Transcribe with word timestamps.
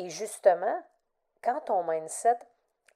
Et 0.00 0.08
justement, 0.08 0.82
quand 1.44 1.60
ton 1.66 1.82
mindset 1.82 2.38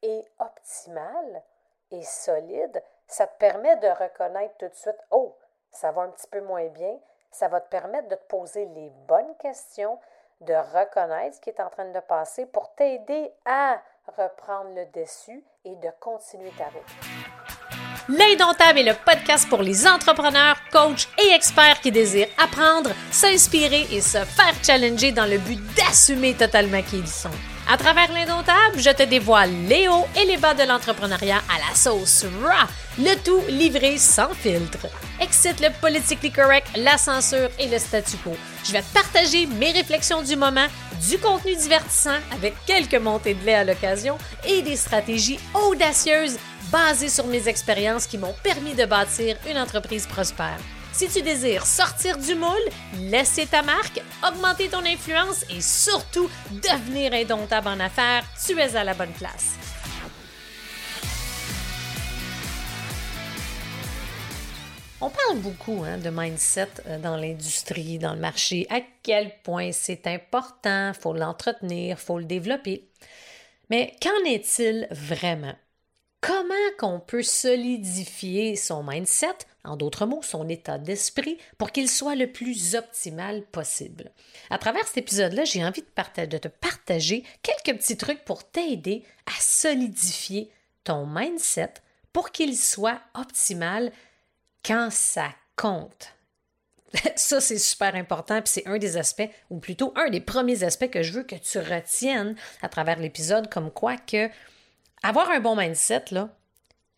est 0.00 0.24
optimal 0.38 1.42
et 1.90 2.02
solide, 2.02 2.82
ça 3.06 3.26
te 3.26 3.36
permet 3.36 3.76
de 3.76 3.88
reconnaître 3.88 4.56
tout 4.56 4.68
de 4.68 4.74
suite, 4.74 4.96
oh, 5.10 5.36
ça 5.70 5.92
va 5.92 6.00
un 6.00 6.08
petit 6.08 6.26
peu 6.28 6.40
moins 6.40 6.68
bien. 6.68 6.98
Ça 7.30 7.48
va 7.48 7.60
te 7.60 7.68
permettre 7.68 8.08
de 8.08 8.14
te 8.14 8.24
poser 8.24 8.64
les 8.64 8.88
bonnes 9.06 9.36
questions, 9.36 10.00
de 10.40 10.54
reconnaître 10.54 11.36
ce 11.36 11.40
qui 11.42 11.50
est 11.50 11.60
en 11.60 11.68
train 11.68 11.90
de 11.90 12.00
passer 12.00 12.46
pour 12.46 12.74
t'aider 12.74 13.34
à 13.44 13.82
reprendre 14.16 14.74
le 14.74 14.86
dessus 14.86 15.44
et 15.66 15.76
de 15.76 15.90
continuer 16.00 16.52
ta 16.56 16.70
route. 16.70 17.33
L'Indomptable 18.08 18.80
est 18.80 18.82
le 18.82 18.92
podcast 18.92 19.48
pour 19.48 19.62
les 19.62 19.86
entrepreneurs, 19.86 20.56
coachs 20.70 21.08
et 21.18 21.34
experts 21.34 21.80
qui 21.80 21.90
désirent 21.90 22.28
apprendre, 22.36 22.90
s'inspirer 23.10 23.86
et 23.90 24.02
se 24.02 24.18
faire 24.18 24.52
challenger 24.62 25.10
dans 25.10 25.24
le 25.24 25.38
but 25.38 25.58
d'assumer 25.74 26.34
totalement 26.34 26.82
qui 26.82 26.98
ils 26.98 27.08
sont. 27.08 27.30
À 27.66 27.78
travers 27.78 28.12
l'Indomptable, 28.12 28.78
je 28.78 28.90
te 28.90 29.04
dévoile 29.04 29.50
les 29.68 29.88
hauts 29.88 30.06
et 30.20 30.26
les 30.26 30.36
bas 30.36 30.52
de 30.52 30.64
l'entrepreneuriat 30.64 31.40
à 31.48 31.66
la 31.66 31.74
sauce 31.74 32.26
raw, 32.42 32.68
le 32.98 33.14
tout 33.24 33.40
livré 33.48 33.96
sans 33.96 34.34
filtre. 34.34 34.86
Excite 35.18 35.60
le 35.60 35.70
politically 35.80 36.30
correct, 36.30 36.66
la 36.76 36.98
censure 36.98 37.48
et 37.58 37.68
le 37.68 37.78
statu 37.78 38.18
quo. 38.18 38.36
Je 38.64 38.72
vais 38.72 38.84
partager 38.92 39.46
mes 39.46 39.72
réflexions 39.72 40.20
du 40.20 40.36
moment, 40.36 40.66
du 41.08 41.16
contenu 41.16 41.56
divertissant 41.56 42.18
avec 42.32 42.54
quelques 42.66 43.00
montées 43.00 43.32
de 43.32 43.46
lait 43.46 43.54
à 43.54 43.64
l'occasion 43.64 44.18
et 44.46 44.60
des 44.60 44.76
stratégies 44.76 45.40
audacieuses 45.54 46.36
basées 46.70 47.08
sur 47.08 47.26
mes 47.26 47.48
expériences 47.48 48.06
qui 48.06 48.18
m'ont 48.18 48.34
permis 48.42 48.74
de 48.74 48.84
bâtir 48.84 49.36
une 49.48 49.58
entreprise 49.58 50.06
prospère. 50.06 50.58
Si 50.92 51.08
tu 51.08 51.22
désires 51.22 51.66
sortir 51.66 52.18
du 52.18 52.36
moule, 52.36 52.68
laisser 53.00 53.46
ta 53.46 53.62
marque, 53.62 54.00
augmenter 54.26 54.68
ton 54.68 54.84
influence 54.84 55.44
et 55.50 55.60
surtout 55.60 56.30
devenir 56.50 57.12
indomptable 57.12 57.68
en 57.68 57.80
affaires, 57.80 58.24
tu 58.46 58.58
es 58.58 58.76
à 58.76 58.84
la 58.84 58.94
bonne 58.94 59.12
place. 59.12 59.54
On 65.00 65.10
parle 65.10 65.38
beaucoup 65.38 65.82
hein, 65.84 65.98
de 65.98 66.08
mindset 66.08 66.68
euh, 66.86 66.98
dans 66.98 67.16
l'industrie, 67.16 67.98
dans 67.98 68.14
le 68.14 68.20
marché, 68.20 68.66
à 68.70 68.80
quel 69.02 69.32
point 69.42 69.70
c'est 69.72 70.06
important, 70.06 70.92
il 70.94 70.98
faut 70.98 71.12
l'entretenir, 71.12 71.96
il 71.98 72.02
faut 72.02 72.18
le 72.18 72.24
développer. 72.24 72.88
Mais 73.68 73.96
qu'en 74.00 74.24
est-il 74.24 74.86
vraiment? 74.90 75.56
Comment 76.26 76.54
qu'on 76.78 77.00
peut 77.00 77.22
solidifier 77.22 78.56
son 78.56 78.82
mindset, 78.82 79.36
en 79.62 79.76
d'autres 79.76 80.06
mots, 80.06 80.22
son 80.22 80.48
état 80.48 80.78
d'esprit, 80.78 81.36
pour 81.58 81.70
qu'il 81.70 81.86
soit 81.86 82.14
le 82.14 82.32
plus 82.32 82.76
optimal 82.76 83.42
possible? 83.42 84.10
À 84.48 84.56
travers 84.56 84.86
cet 84.86 84.96
épisode-là, 84.96 85.44
j'ai 85.44 85.62
envie 85.62 85.82
de, 85.82 86.24
de 86.24 86.38
te 86.38 86.48
partager 86.48 87.24
quelques 87.42 87.78
petits 87.78 87.98
trucs 87.98 88.24
pour 88.24 88.42
t'aider 88.42 89.04
à 89.26 89.38
solidifier 89.38 90.50
ton 90.82 91.06
mindset 91.06 91.74
pour 92.10 92.30
qu'il 92.30 92.56
soit 92.56 93.02
optimal 93.12 93.92
quand 94.64 94.88
ça 94.90 95.28
compte. 95.56 96.14
Ça, 97.16 97.42
c'est 97.42 97.58
super 97.58 97.96
important, 97.96 98.40
puis 98.40 98.50
c'est 98.50 98.66
un 98.66 98.78
des 98.78 98.96
aspects, 98.96 99.28
ou 99.50 99.58
plutôt 99.58 99.92
un 99.94 100.08
des 100.08 100.20
premiers 100.20 100.64
aspects 100.64 100.88
que 100.88 101.02
je 101.02 101.12
veux 101.12 101.24
que 101.24 101.36
tu 101.36 101.58
retiennes 101.58 102.34
à 102.62 102.70
travers 102.70 102.98
l'épisode, 102.98 103.50
comme 103.50 103.70
quoi 103.70 103.98
que 103.98 104.30
avoir 105.04 105.30
un 105.30 105.40
bon 105.40 105.54
mindset, 105.54 106.06
là, 106.10 106.30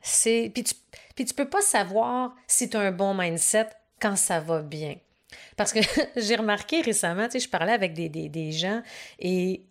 c'est. 0.00 0.50
Puis 0.54 0.64
tu, 0.64 0.74
puis 1.14 1.24
tu 1.24 1.34
peux 1.34 1.48
pas 1.48 1.60
savoir 1.60 2.34
si 2.46 2.70
tu 2.70 2.76
as 2.76 2.80
un 2.80 2.92
bon 2.92 3.14
mindset 3.14 3.68
quand 4.00 4.16
ça 4.16 4.40
va 4.40 4.62
bien. 4.62 4.96
Parce 5.56 5.72
que 5.72 5.80
j'ai 6.16 6.36
remarqué 6.36 6.80
récemment, 6.80 7.26
tu 7.26 7.32
sais, 7.32 7.40
je 7.40 7.48
parlais 7.48 7.72
avec 7.72 7.92
des, 7.94 8.08
des, 8.08 8.28
des, 8.28 8.52
gens 8.52 8.82
et 9.18 9.66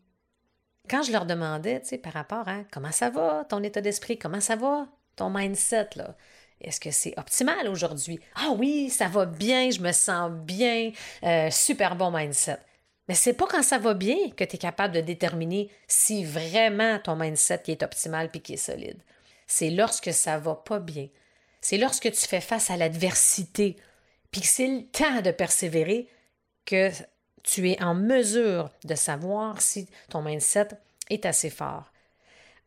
quand 0.90 1.02
je 1.02 1.12
leur 1.12 1.26
demandais, 1.26 1.80
tu 1.82 1.88
sais, 1.88 1.98
par 1.98 2.14
rapport 2.14 2.48
à 2.48 2.60
comment 2.72 2.92
ça 2.92 3.10
va, 3.10 3.46
ton 3.50 3.64
état 3.64 3.82
d'esprit, 3.82 4.18
comment 4.20 4.42
ça 4.42 4.56
va, 4.56 4.88
ton 5.16 5.30
mindset, 5.30 5.90
là, 5.96 6.16
est-ce 6.62 6.80
que 6.80 6.92
c'est 6.92 7.18
optimal 7.18 7.68
aujourd'hui? 7.68 8.20
Ah 8.36 8.52
oui, 8.58 8.90
ça 8.90 9.08
va 9.08 9.26
bien, 9.26 9.70
je 9.72 9.80
me 9.80 9.92
sens 9.92 10.32
bien, 10.32 10.92
euh, 11.24 11.50
super 11.52 11.96
bon 11.96 12.12
mindset. 12.12 12.60
Mais 13.08 13.16
c'est 13.16 13.34
pas 13.34 13.48
quand 13.48 13.64
ça 13.64 13.78
va 13.78 13.94
bien 13.94 14.30
que 14.36 14.44
tu 14.44 14.56
es 14.56 14.60
capable 14.60 14.96
de 14.96 15.02
déterminer 15.02 15.70
si 15.88 16.26
vraiment 16.26 17.00
ton 17.00 17.16
mindset 17.16 17.64
est 17.68 17.84
optimal 17.84 18.30
puis 18.30 18.42
qui 18.42 18.54
est 18.54 18.58
solide. 18.58 19.00
C'est 19.48 19.70
lorsque 19.70 20.12
ça 20.12 20.40
va 20.40 20.56
pas 20.56 20.80
bien. 20.80 21.08
C'est 21.62 21.78
lorsque 21.78 22.12
tu 22.12 22.28
fais 22.28 22.42
face 22.42 22.72
à 22.72 22.78
l'adversité 22.78 23.76
puis 24.32 24.42
que 24.42 24.48
c'est 24.48 24.68
le 24.68 24.86
temps 24.88 25.22
de 25.22 25.32
persévérer 25.32 26.10
que 26.66 26.90
tu 27.44 27.70
es 27.70 27.82
en 27.82 27.94
mesure 27.94 28.72
de 28.84 28.96
savoir 28.96 29.62
si 29.62 29.88
ton 30.10 30.22
mindset 30.22 30.70
est 31.10 31.26
assez 31.26 31.50
fort. 31.52 31.92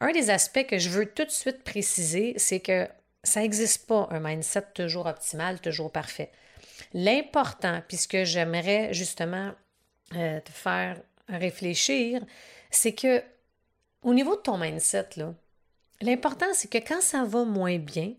Un 0.00 0.12
des 0.12 0.30
aspects 0.30 0.66
que 0.66 0.78
je 0.78 0.90
veux 0.90 1.06
tout 1.06 1.24
de 1.24 1.30
suite 1.30 1.64
préciser, 1.64 2.34
c'est 2.36 2.60
que 2.60 2.88
ça 3.24 3.40
n'existe 3.40 3.86
pas 3.86 4.06
un 4.12 4.20
mindset 4.20 4.66
toujours 4.74 5.06
optimal, 5.06 5.60
toujours 5.60 5.90
parfait. 5.90 6.30
L'important, 6.94 7.82
puisque 7.88 8.22
j'aimerais 8.22 8.94
justement 8.94 9.52
euh, 10.14 10.40
te 10.40 10.50
faire 10.50 11.00
réfléchir, 11.28 12.22
c'est 12.70 12.92
que 12.92 13.22
au 14.02 14.14
niveau 14.14 14.36
de 14.36 14.42
ton 14.42 14.58
mindset, 14.58 15.08
l'important, 16.00 16.46
c'est 16.52 16.70
que 16.70 16.78
quand 16.78 17.00
ça 17.00 17.24
va 17.24 17.44
moins 17.44 17.78
bien, 17.78 18.14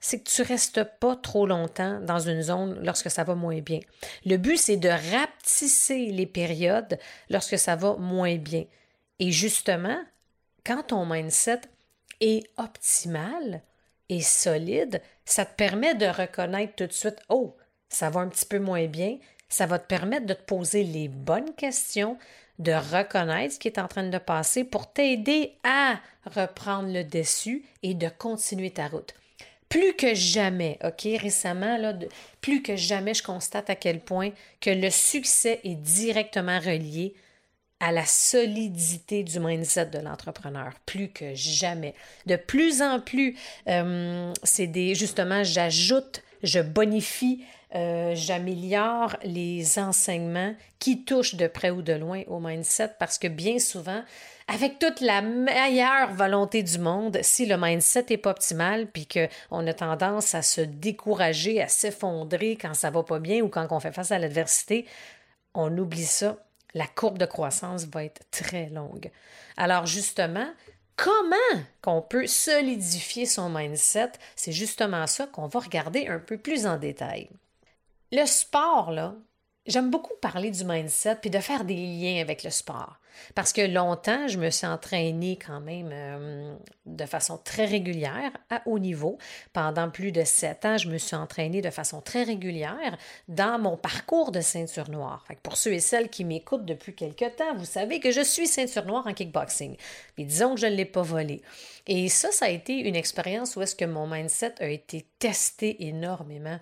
c'est 0.00 0.22
que 0.22 0.30
tu 0.30 0.42
ne 0.42 0.46
restes 0.46 0.84
pas 1.00 1.16
trop 1.16 1.46
longtemps 1.46 2.00
dans 2.00 2.18
une 2.18 2.42
zone 2.42 2.78
lorsque 2.84 3.10
ça 3.10 3.24
va 3.24 3.34
moins 3.34 3.60
bien. 3.60 3.80
Le 4.26 4.36
but, 4.36 4.58
c'est 4.58 4.76
de 4.76 4.88
rapetisser 4.88 6.06
les 6.06 6.26
périodes 6.26 6.98
lorsque 7.30 7.58
ça 7.58 7.76
va 7.76 7.96
moins 7.96 8.36
bien. 8.36 8.64
Et 9.18 9.30
justement, 9.32 9.98
quand 10.64 10.82
ton 10.88 11.06
mindset 11.06 11.62
est 12.20 12.44
optimal, 12.58 13.62
et 14.08 14.20
solide, 14.20 15.00
ça 15.24 15.44
te 15.44 15.54
permet 15.54 15.94
de 15.94 16.06
reconnaître 16.06 16.74
tout 16.76 16.86
de 16.86 16.92
suite, 16.92 17.20
oh, 17.28 17.56
ça 17.88 18.10
va 18.10 18.20
un 18.20 18.28
petit 18.28 18.46
peu 18.46 18.58
moins 18.58 18.86
bien, 18.86 19.18
ça 19.54 19.66
va 19.66 19.78
te 19.78 19.86
permettre 19.86 20.26
de 20.26 20.34
te 20.34 20.42
poser 20.42 20.82
les 20.82 21.06
bonnes 21.06 21.54
questions, 21.54 22.18
de 22.58 22.72
reconnaître 22.72 23.54
ce 23.54 23.58
qui 23.60 23.68
est 23.68 23.78
en 23.78 23.86
train 23.86 24.02
de 24.08 24.18
passer 24.18 24.64
pour 24.64 24.92
t'aider 24.92 25.52
à 25.62 26.00
reprendre 26.26 26.92
le 26.92 27.04
dessus 27.04 27.64
et 27.84 27.94
de 27.94 28.08
continuer 28.08 28.70
ta 28.70 28.88
route. 28.88 29.14
Plus 29.68 29.94
que 29.94 30.14
jamais, 30.14 30.78
OK, 30.84 31.06
récemment, 31.20 31.76
là, 31.76 31.94
plus 32.40 32.62
que 32.62 32.74
jamais, 32.74 33.14
je 33.14 33.22
constate 33.22 33.70
à 33.70 33.76
quel 33.76 34.00
point 34.00 34.30
que 34.60 34.70
le 34.70 34.90
succès 34.90 35.60
est 35.62 35.74
directement 35.74 36.58
relié 36.58 37.14
à 37.80 37.92
la 37.92 38.06
solidité 38.06 39.22
du 39.22 39.38
mindset 39.40 39.86
de 39.86 39.98
l'entrepreneur, 39.98 40.72
plus 40.86 41.08
que 41.08 41.34
jamais. 41.34 41.94
De 42.26 42.36
plus 42.36 42.82
en 42.82 43.00
plus, 43.00 43.36
euh, 43.68 44.32
c'est 44.42 44.66
des, 44.66 44.94
justement, 44.94 45.44
j'ajoute, 45.44 46.22
je 46.42 46.60
bonifie, 46.60 47.44
euh, 47.74 48.12
j'améliore 48.14 49.16
les 49.24 49.78
enseignements 49.78 50.54
qui 50.78 51.04
touchent 51.04 51.34
de 51.34 51.46
près 51.46 51.70
ou 51.70 51.82
de 51.82 51.92
loin 51.92 52.22
au 52.28 52.40
mindset 52.40 52.92
parce 52.98 53.18
que 53.18 53.28
bien 53.28 53.58
souvent, 53.58 54.02
avec 54.48 54.78
toute 54.78 55.00
la 55.00 55.22
meilleure 55.22 56.12
volonté 56.12 56.62
du 56.62 56.78
monde, 56.78 57.18
si 57.22 57.46
le 57.46 57.56
mindset 57.56 58.06
n'est 58.10 58.18
pas 58.18 58.30
optimal, 58.30 58.86
puis 58.86 59.08
qu'on 59.08 59.66
a 59.66 59.74
tendance 59.74 60.34
à 60.34 60.42
se 60.42 60.60
décourager, 60.60 61.62
à 61.62 61.68
s'effondrer 61.68 62.56
quand 62.60 62.74
ça 62.74 62.90
va 62.90 63.02
pas 63.02 63.18
bien 63.18 63.40
ou 63.40 63.48
quand 63.48 63.66
on 63.70 63.80
fait 63.80 63.92
face 63.92 64.12
à 64.12 64.18
l'adversité, 64.18 64.86
on 65.54 65.76
oublie 65.78 66.04
ça 66.04 66.36
la 66.74 66.86
courbe 66.86 67.18
de 67.18 67.26
croissance 67.26 67.84
va 67.84 68.04
être 68.04 68.22
très 68.30 68.68
longue. 68.68 69.10
Alors 69.56 69.86
justement, 69.86 70.48
comment 70.96 71.62
qu'on 71.82 72.02
peut 72.02 72.26
solidifier 72.26 73.26
son 73.26 73.48
mindset, 73.48 74.12
c'est 74.36 74.52
justement 74.52 75.06
ça 75.06 75.26
qu'on 75.26 75.46
va 75.46 75.60
regarder 75.60 76.08
un 76.08 76.18
peu 76.18 76.36
plus 76.36 76.66
en 76.66 76.76
détail. 76.76 77.30
Le 78.16 78.26
sport, 78.26 78.92
là, 78.92 79.16
j'aime 79.66 79.90
beaucoup 79.90 80.14
parler 80.20 80.52
du 80.52 80.64
mindset 80.64 81.16
puis 81.16 81.30
de 81.30 81.40
faire 81.40 81.64
des 81.64 81.74
liens 81.74 82.20
avec 82.20 82.44
le 82.44 82.50
sport. 82.50 83.00
Parce 83.34 83.52
que 83.52 83.60
longtemps, 83.60 84.28
je 84.28 84.38
me 84.38 84.50
suis 84.50 84.68
entraînée 84.68 85.36
quand 85.44 85.60
même 85.60 85.90
euh, 85.92 86.54
de 86.86 87.06
façon 87.06 87.38
très 87.38 87.64
régulière 87.64 88.30
à 88.50 88.62
haut 88.66 88.78
niveau. 88.78 89.18
Pendant 89.52 89.90
plus 89.90 90.12
de 90.12 90.22
sept 90.22 90.64
ans, 90.64 90.78
je 90.78 90.88
me 90.88 90.96
suis 90.96 91.16
entraînée 91.16 91.60
de 91.60 91.70
façon 91.70 92.00
très 92.00 92.22
régulière 92.22 92.96
dans 93.26 93.58
mon 93.58 93.76
parcours 93.76 94.30
de 94.30 94.40
ceinture 94.40 94.90
noire. 94.90 95.24
pour 95.42 95.56
ceux 95.56 95.72
et 95.72 95.80
celles 95.80 96.08
qui 96.08 96.24
m'écoutent 96.24 96.64
depuis 96.64 96.94
quelque 96.94 97.28
temps, 97.36 97.56
vous 97.56 97.64
savez 97.64 97.98
que 97.98 98.12
je 98.12 98.20
suis 98.20 98.46
ceinture 98.46 98.86
noire 98.86 99.08
en 99.08 99.12
kickboxing. 99.12 99.76
Mais 100.18 100.24
disons 100.24 100.54
que 100.54 100.60
je 100.60 100.66
ne 100.66 100.76
l'ai 100.76 100.84
pas 100.84 101.02
volé. 101.02 101.42
Et 101.88 102.08
ça, 102.08 102.30
ça 102.30 102.44
a 102.44 102.50
été 102.50 102.74
une 102.74 102.94
expérience 102.94 103.56
où 103.56 103.62
est-ce 103.62 103.74
que 103.74 103.84
mon 103.84 104.06
mindset 104.06 104.54
a 104.60 104.68
été 104.68 105.04
testé 105.18 105.88
énormément. 105.88 106.60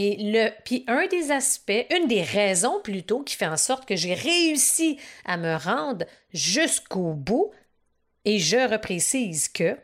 Et 0.00 0.14
le, 0.16 0.50
puis 0.64 0.84
un 0.86 1.08
des 1.08 1.32
aspects, 1.32 1.84
une 1.90 2.06
des 2.06 2.22
raisons 2.22 2.80
plutôt 2.80 3.24
qui 3.24 3.34
fait 3.34 3.48
en 3.48 3.56
sorte 3.56 3.84
que 3.84 3.96
j'ai 3.96 4.14
réussi 4.14 4.96
à 5.24 5.36
me 5.36 5.56
rendre 5.56 6.06
jusqu'au 6.32 7.14
bout, 7.14 7.50
et 8.24 8.38
je 8.38 8.70
reprécise 8.70 9.48
que, 9.48 9.76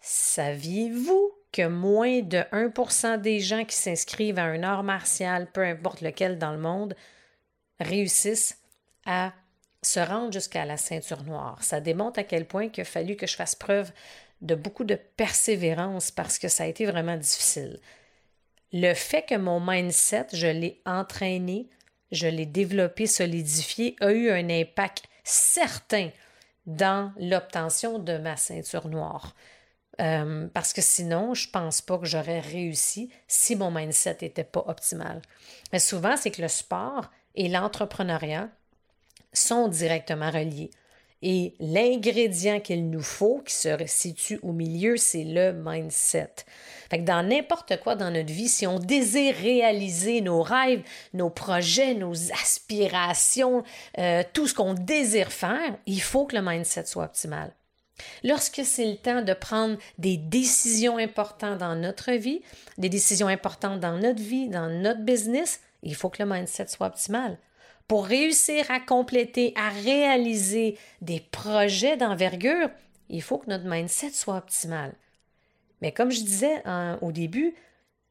saviez-vous 0.00 1.30
que 1.52 1.66
moins 1.66 2.22
de 2.22 2.38
1% 2.52 3.20
des 3.20 3.40
gens 3.40 3.66
qui 3.66 3.76
s'inscrivent 3.76 4.38
à 4.38 4.44
un 4.44 4.62
art 4.62 4.82
martial, 4.82 5.46
peu 5.52 5.60
importe 5.60 6.00
lequel 6.00 6.38
dans 6.38 6.52
le 6.52 6.58
monde, 6.58 6.96
réussissent 7.80 8.56
à 9.04 9.34
se 9.82 10.00
rendre 10.00 10.32
jusqu'à 10.32 10.64
la 10.64 10.78
ceinture 10.78 11.24
noire? 11.24 11.62
Ça 11.62 11.82
démontre 11.82 12.18
à 12.18 12.24
quel 12.24 12.46
point 12.46 12.70
il 12.74 12.80
a 12.80 12.84
fallu 12.84 13.14
que 13.14 13.26
je 13.26 13.36
fasse 13.36 13.54
preuve 13.54 13.92
de 14.40 14.54
beaucoup 14.54 14.84
de 14.84 14.94
persévérance 14.94 16.10
parce 16.10 16.38
que 16.38 16.48
ça 16.48 16.64
a 16.64 16.66
été 16.66 16.86
vraiment 16.86 17.18
difficile. 17.18 17.78
Le 18.72 18.94
fait 18.94 19.22
que 19.22 19.34
mon 19.34 19.60
mindset, 19.60 20.26
je 20.32 20.46
l'ai 20.46 20.80
entraîné, 20.84 21.68
je 22.12 22.26
l'ai 22.26 22.46
développé, 22.46 23.06
solidifié, 23.06 23.96
a 24.00 24.12
eu 24.12 24.30
un 24.30 24.48
impact 24.50 25.04
certain 25.24 26.10
dans 26.66 27.12
l'obtention 27.18 27.98
de 27.98 28.18
ma 28.18 28.36
ceinture 28.36 28.88
noire. 28.88 29.34
Euh, 30.00 30.46
parce 30.54 30.72
que 30.72 30.82
sinon, 30.82 31.34
je 31.34 31.48
pense 31.50 31.82
pas 31.82 31.98
que 31.98 32.06
j'aurais 32.06 32.40
réussi 32.40 33.10
si 33.26 33.56
mon 33.56 33.70
mindset 33.70 34.18
n'était 34.22 34.44
pas 34.44 34.62
optimal. 34.66 35.22
Mais 35.72 35.80
souvent, 35.80 36.16
c'est 36.16 36.30
que 36.30 36.42
le 36.42 36.48
sport 36.48 37.10
et 37.34 37.48
l'entrepreneuriat 37.48 38.48
sont 39.32 39.68
directement 39.68 40.30
reliés. 40.30 40.70
Et 41.20 41.54
l'ingrédient 41.58 42.60
qu'il 42.60 42.90
nous 42.90 43.02
faut, 43.02 43.42
qui 43.44 43.54
se 43.54 43.76
situe 43.86 44.38
au 44.42 44.52
milieu, 44.52 44.96
c'est 44.96 45.24
le 45.24 45.52
mindset. 45.52 46.30
Fait 46.90 46.98
dans 46.98 47.26
n'importe 47.26 47.80
quoi 47.80 47.96
dans 47.96 48.10
notre 48.10 48.32
vie, 48.32 48.48
si 48.48 48.66
on 48.66 48.78
désire 48.78 49.34
réaliser 49.34 50.20
nos 50.20 50.42
rêves, 50.42 50.82
nos 51.14 51.28
projets, 51.28 51.94
nos 51.94 52.14
aspirations, 52.32 53.64
euh, 53.98 54.22
tout 54.32 54.46
ce 54.46 54.54
qu'on 54.54 54.74
désire 54.74 55.32
faire, 55.32 55.76
il 55.86 56.00
faut 56.00 56.24
que 56.24 56.36
le 56.36 56.42
mindset 56.42 56.86
soit 56.86 57.04
optimal. 57.04 57.52
Lorsque 58.22 58.64
c'est 58.64 58.86
le 58.86 58.96
temps 58.96 59.22
de 59.22 59.34
prendre 59.34 59.76
des 59.98 60.16
décisions 60.16 60.98
importantes 60.98 61.58
dans 61.58 61.74
notre 61.74 62.12
vie, 62.12 62.42
des 62.78 62.88
décisions 62.88 63.26
importantes 63.26 63.80
dans 63.80 63.98
notre 63.98 64.22
vie, 64.22 64.48
dans 64.48 64.70
notre 64.70 65.00
business, 65.00 65.60
il 65.82 65.96
faut 65.96 66.08
que 66.08 66.22
le 66.22 66.30
mindset 66.30 66.68
soit 66.68 66.86
optimal 66.86 67.38
pour 67.88 68.04
réussir 68.06 68.70
à 68.70 68.80
compléter, 68.80 69.54
à 69.56 69.70
réaliser 69.70 70.78
des 71.00 71.20
projets 71.20 71.96
d'envergure, 71.96 72.68
il 73.08 73.22
faut 73.22 73.38
que 73.38 73.48
notre 73.48 73.64
mindset 73.64 74.10
soit 74.10 74.36
optimal. 74.36 74.94
Mais 75.80 75.92
comme 75.92 76.10
je 76.10 76.20
disais 76.20 76.62
hein, 76.66 76.98
au 77.00 77.12
début, 77.12 77.54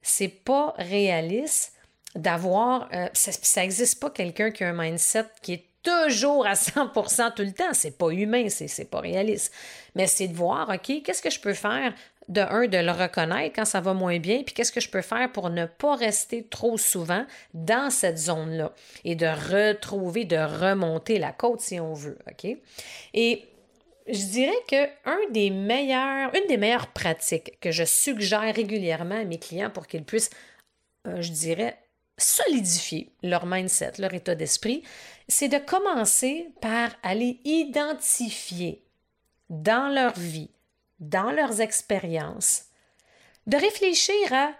c'est 0.02 0.28
pas 0.30 0.74
réaliste 0.78 1.74
d'avoir. 2.16 2.90
Euh, 2.94 3.08
ça 3.14 3.62
n'existe 3.62 4.00
pas 4.00 4.10
quelqu'un 4.10 4.52
qui 4.52 4.64
a 4.64 4.70
un 4.70 4.74
mindset 4.74 5.26
qui 5.42 5.54
est 5.54 5.66
toujours 5.84 6.48
à 6.48 6.54
100% 6.54 7.36
tout 7.36 7.44
le 7.44 7.52
temps. 7.52 7.74
C'est 7.74 7.98
pas 7.98 8.10
humain, 8.10 8.48
c'est 8.50 8.90
pas 8.90 9.00
réaliste. 9.00 9.54
Mais 9.96 10.08
c'est 10.08 10.28
de 10.28 10.36
voir, 10.36 10.70
OK, 10.70 11.04
qu'est-ce 11.04 11.22
que 11.22 11.30
je 11.30 11.40
peux 11.40 11.54
faire 11.54 11.94
de 12.28 12.42
un, 12.42 12.68
de 12.68 12.78
le 12.78 12.92
reconnaître 12.92 13.56
quand 13.56 13.66
ça 13.66 13.80
va 13.80 13.94
moins 13.94 14.20
bien, 14.20 14.44
puis 14.44 14.54
qu'est-ce 14.54 14.72
que 14.72 14.82
je 14.82 14.90
peux 14.90 15.02
faire 15.02 15.32
pour 15.32 15.50
ne 15.50 15.66
pas 15.66 15.96
rester 15.96 16.44
trop 16.44 16.78
souvent 16.78 17.26
dans 17.54 17.90
cette 17.90 18.18
zone-là 18.18 18.74
et 19.06 19.16
de 19.16 19.26
retrouver, 19.26 20.26
de 20.26 20.38
remonter 20.38 21.20
la 21.20 21.32
côte 21.32 21.62
si 21.62 21.80
on 21.80 21.94
veut, 21.94 22.18
OK? 22.30 22.58
Et 23.14 23.46
je 24.08 24.26
dirais 24.26 24.64
que 24.70 25.32
des 25.32 25.50
meilleurs, 25.50 26.34
une 26.36 26.48
des 26.48 26.58
meilleures 26.58 26.88
pratiques 26.88 27.60
que 27.60 27.72
je 27.72 27.84
suggère 27.84 28.56
régulièrement 28.56 29.20
à 29.20 29.26
mes 29.26 29.40
clients 29.40 29.70
pour 29.70 29.88
qu'ils 29.88 30.04
puissent, 30.04 30.30
euh, 31.08 31.22
je 31.22 31.32
dirais, 31.32 31.78
solidifier 32.18 33.12
leur 33.22 33.46
mindset, 33.46 33.94
leur 34.00 34.14
état 34.14 34.36
d'esprit, 34.36 34.84
c'est 35.28 35.50
de 35.50 35.58
commencer 35.58 36.50
par 36.62 36.90
aller 37.04 37.40
identifier 37.44 38.84
dans 39.50 39.94
leur 39.94 40.18
vie 40.18 40.50
dans 41.00 41.32
leurs 41.32 41.62
expériences, 41.62 42.66
de 43.46 43.58
réfléchir 43.58 44.34
à 44.34 44.52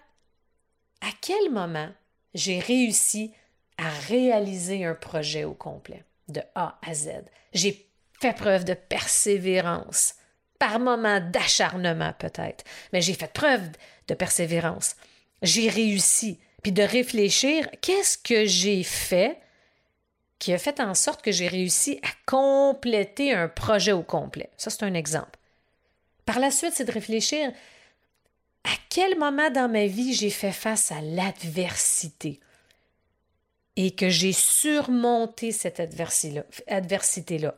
à 1.02 1.10
quel 1.22 1.52
moment 1.52 1.90
j'ai 2.34 2.60
réussi 2.60 3.32
à 3.78 3.90
réaliser 3.90 4.86
un 4.86 4.96
projet 4.96 5.44
au 5.44 5.54
complet, 5.54 6.04
de 6.28 6.42
A 6.56 6.80
à 6.86 6.94
Z. 6.94 7.10
J'ai 7.54 7.88
fait 8.20 8.34
preuve 8.34 8.66
de 8.66 8.74
persévérance, 8.74 10.16
par 10.58 10.80
moments 10.80 11.20
d'acharnement 11.20 12.14
peut-être, 12.14 12.64
mais 12.92 13.02
j'ai 13.02 13.14
fait 13.14 13.32
preuve 13.32 13.70
de 14.08 14.14
persévérance. 14.16 14.96
J'ai 15.44 15.70
réussi, 15.70 16.40
puis 16.64 16.72
de 16.72 16.82
réfléchir, 16.82 17.70
qu'est-ce 17.82 18.18
que 18.18 18.46
j'ai 18.46 18.84
fait 18.84 19.38
qui 20.40 20.54
a 20.54 20.58
fait 20.58 20.80
en 20.80 20.94
sorte 20.94 21.22
que 21.22 21.32
j'ai 21.32 21.48
réussi 21.48 22.00
à 22.04 22.10
compléter 22.26 23.34
un 23.34 23.48
projet 23.48 23.92
au 23.92 24.04
complet? 24.04 24.50
Ça, 24.58 24.72
c'est 24.72 24.84
un 24.84 24.94
exemple. 24.96 25.38
Par 26.28 26.40
la 26.40 26.52
suite, 26.52 26.74
c'est 26.76 26.84
de 26.84 26.92
réfléchir 26.92 27.52
à 28.66 28.76
quel 28.90 29.18
moment 29.18 29.50
dans 29.50 29.72
ma 29.72 29.88
vie 29.88 30.14
j'ai 30.14 30.30
fait 30.30 30.52
face 30.52 30.92
à 30.92 31.00
l'adversité 31.00 32.42
et 33.78 33.92
que 33.92 34.10
j'ai 34.10 34.34
surmonté 34.34 35.54
cette 35.54 35.80
adversité-là. 35.80 37.56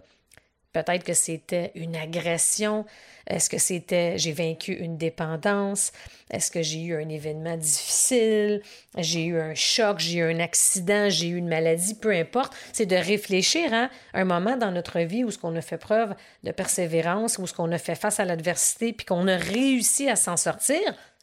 Peut-être 0.72 1.04
que 1.04 1.16
c'était 1.16 1.72
une 1.74 1.96
agression. 1.96 2.86
Est-ce 3.26 3.50
que 3.50 3.58
c'était 3.58 4.20
j'ai 4.20 4.34
vaincu 4.34 4.74
une 4.74 4.98
dépendance? 4.98 5.92
Est-ce 6.30 6.52
que 6.52 6.62
j'ai 6.62 6.82
eu 6.82 6.96
un 6.96 7.10
événement 7.10 7.58
difficile? 7.58 8.62
J'ai 8.96 9.26
eu 9.26 9.40
un 9.40 9.56
choc, 9.56 9.98
j'ai 9.98 10.20
eu 10.20 10.24
un 10.24 10.40
accident, 10.40 11.10
j'ai 11.10 11.30
eu 11.30 11.38
une 11.38 11.48
maladie, 11.48 11.96
peu 11.96 12.12
importe. 12.12 12.54
C'est 12.72 12.86
de 12.86 12.96
réfléchir 12.96 13.74
à 13.74 13.90
un 14.14 14.26
moment 14.26 14.58
dans 14.58 14.72
notre 14.72 15.00
vie 15.00 15.24
où 15.24 15.32
ce 15.32 15.40
qu'on 15.40 15.56
a 15.56 15.62
fait 15.62 15.80
preuve 15.80 16.14
de 16.44 16.52
persévérance, 16.52 17.40
où 17.40 17.48
ce 17.48 17.54
qu'on 17.54 17.72
a 17.72 17.80
fait 17.80 17.96
face 17.96 18.20
à 18.20 18.26
l'adversité, 18.26 18.94
puis 18.94 19.08
qu'on 19.08 19.28
a 19.28 19.38
réussi 19.38 20.08
à 20.08 20.16
s'en 20.16 20.38
sortir. 20.38 20.80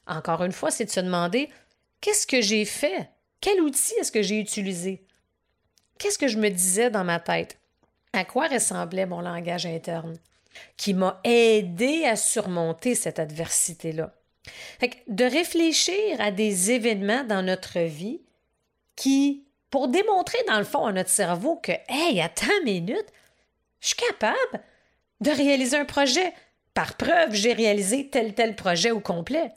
Encore 0.09 0.43
une 0.43 0.53
fois, 0.53 0.73
c'est 0.73 0.87
de 0.87 0.91
se 0.91 1.01
demander 1.01 1.51
qu'est-ce 2.01 2.27
que 2.27 2.41
j'ai 2.41 2.65
fait? 2.65 3.11
Quel 3.41 3.61
outil 3.61 3.95
est-ce 4.01 4.11
que 4.11 4.23
j'ai 4.23 4.41
utilisé? 4.41 5.07
Qu'est-ce 5.99 6.19
que 6.19 6.29
je 6.29 6.39
me 6.39 6.51
disais 6.51 6.91
dans 6.91 7.05
ma 7.05 7.21
tête? 7.21 7.59
À 8.17 8.25
quoi 8.25 8.49
ressemblait 8.49 9.07
mon 9.07 9.21
langage 9.21 9.67
interne, 9.67 10.17
qui 10.77 10.95
m'a 10.95 11.21
aidé 11.25 12.05
à 12.05 12.17
surmonter 12.17 12.95
cette 12.95 13.19
adversité-là? 13.19 14.13
De 15.09 15.25
réfléchir 15.25 16.21
à 16.21 16.31
des 16.31 16.71
événements 16.71 17.25
dans 17.25 17.43
notre 17.43 17.81
vie 17.81 18.21
qui, 18.95 19.45
pour 19.71 19.89
démontrer 19.89 20.39
dans 20.49 20.59
le 20.59 20.65
fond 20.65 20.87
à 20.87 20.93
notre 20.93 21.11
cerveau 21.11 21.57
que, 21.57 21.73
hey, 21.89 22.21
attends 22.21 22.47
une 22.61 22.65
minute, 22.65 23.07
je 23.81 23.89
suis 23.89 23.97
capable 23.97 24.65
de 25.21 25.31
réaliser 25.31 25.77
un 25.77 25.85
projet. 25.85 26.33
Par 26.75 26.97
preuve, 26.97 27.33
j'ai 27.33 27.53
réalisé 27.53 28.09
tel 28.09 28.35
tel 28.35 28.55
projet 28.55 28.91
au 28.91 29.01
complet. 29.01 29.51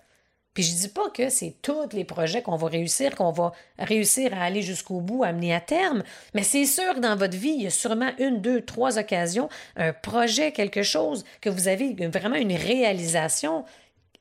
Je 0.61 0.73
dis 0.73 0.89
pas 0.89 1.09
que 1.09 1.29
c'est 1.29 1.55
tous 1.61 1.89
les 1.93 2.03
projets 2.03 2.41
qu'on 2.41 2.55
va 2.55 2.67
réussir, 2.67 3.15
qu'on 3.15 3.31
va 3.31 3.51
réussir 3.77 4.33
à 4.33 4.43
aller 4.43 4.61
jusqu'au 4.61 4.99
bout, 4.99 5.23
à 5.23 5.31
mener 5.31 5.53
à 5.53 5.61
terme, 5.61 6.03
mais 6.33 6.43
c'est 6.43 6.65
sûr 6.65 6.95
que 6.95 6.99
dans 6.99 7.15
votre 7.15 7.37
vie, 7.37 7.49
il 7.51 7.63
y 7.63 7.67
a 7.67 7.71
sûrement 7.71 8.11
une, 8.19 8.41
deux, 8.41 8.61
trois 8.61 8.97
occasions, 8.97 9.49
un 9.75 9.93
projet, 9.93 10.51
quelque 10.51 10.83
chose 10.83 11.23
que 11.41 11.49
vous 11.49 11.67
avez 11.67 11.93
vraiment 12.07 12.35
une 12.35 12.55
réalisation 12.55 13.65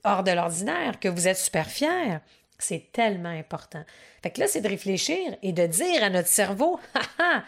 hors 0.05 0.23
de 0.23 0.31
l'ordinaire, 0.31 1.01
que 1.01 1.09
vous 1.09 1.29
êtes 1.29 1.39
super 1.39 1.69
fier. 1.69 2.21
C'est 2.59 2.91
tellement 2.93 3.29
important. 3.29 3.85
Fait 4.23 4.31
que 4.31 4.41
là, 4.41 4.47
c'est 4.49 4.61
de 4.61 4.69
réfléchir 4.69 5.37
et 5.43 5.53
de 5.53 5.67
dire 5.67 6.03
à 6.03 6.11
notre 6.11 6.29
cerveau, 6.29 6.81
ha 7.19 7.45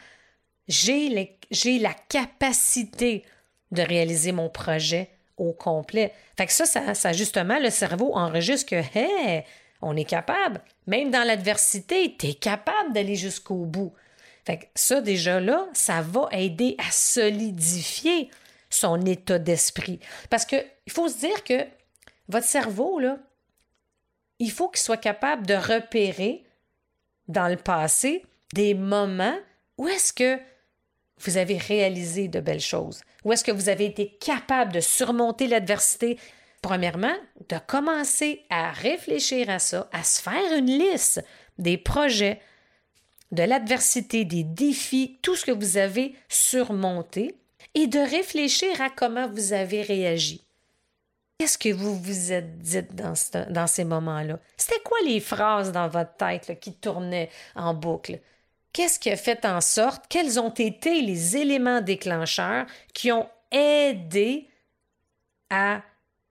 j'ai 0.69 1.79
la 1.81 1.95
capacité 2.09 3.25
de 3.73 3.83
réaliser 3.83 4.33
mon 4.33 4.49
projet 4.49 5.11
au 5.41 5.53
complet. 5.53 6.13
Fait 6.37 6.47
que 6.47 6.53
ça, 6.53 6.67
ça, 6.67 7.13
justement, 7.13 7.59
le 7.59 7.71
cerveau 7.71 8.15
enregistre 8.15 8.71
que, 8.71 8.99
hey, 8.99 9.45
on 9.83 9.97
est 9.97 10.05
capable. 10.05 10.61
Même 10.87 11.11
dans 11.11 11.27
l'adversité, 11.27 12.15
tu 12.19 12.29
es 12.29 12.35
capable 12.35 12.93
d'aller 12.93 13.17
jusqu'au 13.17 13.65
bout. 13.65 13.93
Fait 14.45 14.59
que 14.59 14.67
ça, 14.75 15.01
déjà 15.01 15.41
là, 15.41 15.67
ça 15.73 16.03
va 16.03 16.29
aider 16.33 16.77
à 16.79 16.91
solidifier 16.91 18.31
son 18.69 19.01
état 19.05 19.39
d'esprit. 19.39 19.99
Parce 20.29 20.45
qu'il 20.45 20.65
faut 20.89 21.09
se 21.09 21.19
dire 21.19 21.43
que 21.45 21.67
votre 22.29 22.47
cerveau, 22.47 23.01
là, 23.01 23.19
il 24.39 24.51
faut 24.51 24.69
qu'il 24.69 24.81
soit 24.81 24.97
capable 24.97 25.47
de 25.47 25.55
repérer 25.55 26.45
dans 27.29 27.49
le 27.49 27.57
passé 27.57 28.25
des 28.55 28.75
moments 28.75 29.39
où 29.79 29.89
est-ce 29.89 30.13
que 30.13 30.39
vous 31.21 31.37
avez 31.37 31.57
réalisé 31.57 32.29
de 32.29 32.41
belles 32.41 32.61
choses? 32.61 33.01
Où 33.25 33.33
est-ce 33.33 33.45
que 33.45 33.53
vous 33.53 33.69
avez 33.69 33.87
été 33.87 34.17
capable 34.21 34.73
de 34.73 34.81
surmonter 34.81 35.47
l'adversité? 35.47 36.19
Premièrement, 36.63 37.15
de 37.49 37.57
commencer 37.67 38.43
à 38.51 38.71
réfléchir 38.71 39.49
à 39.49 39.59
ça, 39.59 39.89
à 39.93 40.05
se 40.05 40.21
faire 40.21 40.57
une 40.57 40.67
liste 40.67 41.25
des 41.59 41.79
projets, 41.79 42.41
de 43.33 43.43
l'adversité, 43.43 44.25
des 44.25 44.45
défis, 44.45 45.19
tout 45.23 45.37
ce 45.37 45.47
que 45.47 45.53
vous 45.53 45.77
avez 45.77 46.15
surmonté 46.29 47.35
et 47.75 47.87
de 47.87 47.99
réfléchir 47.99 48.81
à 48.81 48.91
comment 48.91 49.29
vous 49.29 49.53
avez 49.53 49.83
réagi. 49.83 50.45
Qu'est-ce 51.39 51.57
que 51.57 51.73
vous 51.73 51.97
vous 51.99 52.33
êtes 52.33 52.59
dit 52.59 52.83
dans, 52.93 53.15
dans 53.49 53.67
ces 53.67 53.85
moments-là? 53.85 54.39
C'était 54.57 54.83
quoi 54.85 54.99
les 55.07 55.21
phrases 55.21 55.73
dans 55.73 55.89
votre 55.89 56.15
tête 56.17 56.59
qui 56.61 56.75
tournaient 56.75 57.31
en 57.55 57.73
boucle? 57.73 58.21
Qu'est-ce 58.73 58.99
qui 58.99 59.11
a 59.11 59.17
fait 59.17 59.45
en 59.45 59.61
sorte, 59.61 60.05
quels 60.09 60.39
ont 60.39 60.51
été 60.51 61.03
les 61.03 61.37
éléments 61.37 61.81
déclencheurs 61.81 62.67
qui 62.95 63.11
ont 63.11 63.29
aidé 63.51 64.49
à 65.51 65.83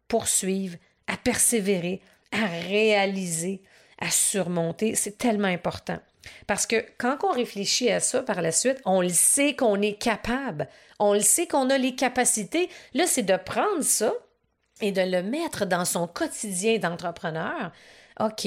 poursuivre, 0.07 0.77
à 1.07 1.17
persévérer, 1.17 2.01
à 2.31 2.45
réaliser, 2.45 3.61
à 3.99 4.09
surmonter? 4.09 4.95
C'est 4.95 5.17
tellement 5.17 5.49
important. 5.49 5.99
Parce 6.47 6.65
que 6.65 6.85
quand 6.97 7.17
on 7.23 7.31
réfléchit 7.31 7.89
à 7.91 7.99
ça 7.99 8.23
par 8.23 8.41
la 8.41 8.51
suite, 8.51 8.81
on 8.85 9.01
le 9.01 9.09
sait 9.09 9.55
qu'on 9.55 9.81
est 9.81 9.99
capable, 9.99 10.67
on 10.99 11.13
le 11.13 11.21
sait 11.21 11.47
qu'on 11.47 11.69
a 11.69 11.77
les 11.77 11.95
capacités. 11.95 12.69
Là, 12.93 13.05
c'est 13.07 13.23
de 13.23 13.37
prendre 13.37 13.81
ça 13.81 14.13
et 14.81 14.91
de 14.91 15.01
le 15.01 15.23
mettre 15.23 15.65
dans 15.65 15.85
son 15.85 16.07
quotidien 16.07 16.77
d'entrepreneur. 16.77 17.71
OK, 18.19 18.45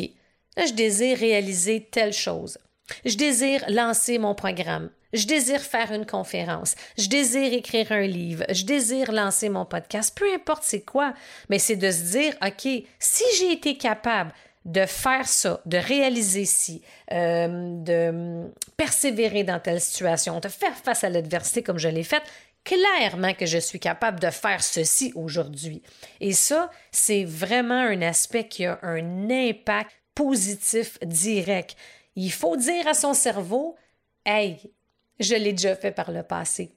là, 0.56 0.66
je 0.66 0.72
désire 0.72 1.18
réaliser 1.18 1.88
telle 1.90 2.12
chose. 2.12 2.58
Je 3.04 3.16
désire 3.16 3.64
lancer 3.68 4.18
mon 4.18 4.34
programme. 4.34 4.90
Je 5.12 5.26
désire 5.26 5.60
faire 5.60 5.92
une 5.92 6.06
conférence. 6.06 6.74
Je 6.96 7.08
désire 7.08 7.52
écrire 7.52 7.92
un 7.92 8.06
livre. 8.06 8.44
Je 8.48 8.64
désire 8.64 9.12
lancer 9.12 9.48
mon 9.48 9.66
podcast. 9.66 10.16
Peu 10.16 10.32
importe 10.32 10.62
c'est 10.64 10.82
quoi, 10.82 11.12
mais 11.50 11.58
c'est 11.58 11.76
de 11.76 11.90
se 11.90 12.12
dire, 12.12 12.34
OK, 12.42 12.66
si 12.98 13.24
j'ai 13.38 13.52
été 13.52 13.76
capable 13.76 14.32
de 14.64 14.86
faire 14.86 15.26
ça, 15.26 15.60
de 15.66 15.76
réaliser 15.76 16.44
ci, 16.44 16.82
euh, 17.12 17.48
de 17.82 18.48
persévérer 18.76 19.44
dans 19.44 19.58
telle 19.58 19.80
situation, 19.80 20.38
de 20.40 20.48
faire 20.48 20.76
face 20.76 21.04
à 21.04 21.08
l'adversité 21.08 21.62
comme 21.62 21.78
je 21.78 21.88
l'ai 21.88 22.04
faite, 22.04 22.22
clairement 22.64 23.34
que 23.34 23.46
je 23.46 23.58
suis 23.58 23.80
capable 23.80 24.20
de 24.20 24.30
faire 24.30 24.62
ceci 24.62 25.12
aujourd'hui. 25.14 25.82
Et 26.20 26.32
ça, 26.32 26.70
c'est 26.90 27.24
vraiment 27.24 27.74
un 27.80 28.02
aspect 28.02 28.46
qui 28.46 28.64
a 28.66 28.78
un 28.82 29.28
impact 29.30 29.90
positif 30.14 30.98
direct. 31.04 31.76
Il 32.16 32.32
faut 32.32 32.56
dire 32.56 32.86
à 32.86 32.94
son 32.94 33.14
cerveau, 33.14 33.76
Hey, 34.24 34.72
je 35.18 35.34
l'ai 35.34 35.52
déjà 35.52 35.74
fait 35.76 35.92
par 35.92 36.10
le 36.12 36.22
passé. 36.22 36.74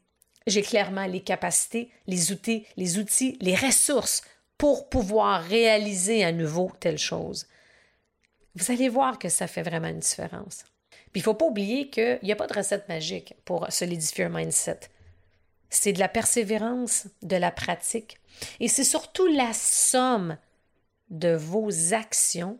J'ai 0.47 0.61
clairement 0.61 1.05
les 1.05 1.21
capacités, 1.21 1.91
les 2.07 2.31
outils, 2.31 2.65
les 2.77 2.97
outils, 2.97 3.37
les 3.41 3.55
ressources 3.55 4.21
pour 4.57 4.89
pouvoir 4.89 5.43
réaliser 5.43 6.23
à 6.23 6.31
nouveau 6.31 6.71
telle 6.79 6.97
chose. 6.97 7.47
Vous 8.55 8.71
allez 8.71 8.89
voir 8.89 9.19
que 9.19 9.29
ça 9.29 9.47
fait 9.47 9.63
vraiment 9.63 9.87
une 9.87 9.99
différence. 9.99 10.63
Puis 11.11 11.19
il 11.19 11.19
ne 11.19 11.23
faut 11.25 11.33
pas 11.33 11.45
oublier 11.45 11.89
qu'il 11.89 12.19
n'y 12.23 12.31
a 12.31 12.35
pas 12.35 12.47
de 12.47 12.53
recette 12.53 12.87
magique 12.87 13.35
pour 13.43 13.71
solidifier 13.71 14.25
un 14.25 14.29
mindset. 14.29 14.81
C'est 15.69 15.93
de 15.93 15.99
la 15.99 16.07
persévérance, 16.07 17.07
de 17.21 17.35
la 17.35 17.51
pratique. 17.51 18.17
Et 18.59 18.67
c'est 18.67 18.83
surtout 18.83 19.27
la 19.27 19.53
somme 19.53 20.37
de 21.09 21.33
vos 21.33 21.93
actions, 21.93 22.59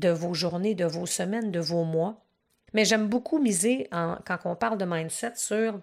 de 0.00 0.10
vos 0.10 0.34
journées, 0.34 0.74
de 0.74 0.86
vos 0.86 1.06
semaines, 1.06 1.52
de 1.52 1.60
vos 1.60 1.84
mois. 1.84 2.24
Mais 2.72 2.84
j'aime 2.84 3.08
beaucoup 3.08 3.38
miser, 3.38 3.88
quand 3.90 4.38
on 4.44 4.56
parle 4.56 4.78
de 4.78 4.84
mindset, 4.84 5.32
sur 5.36 5.80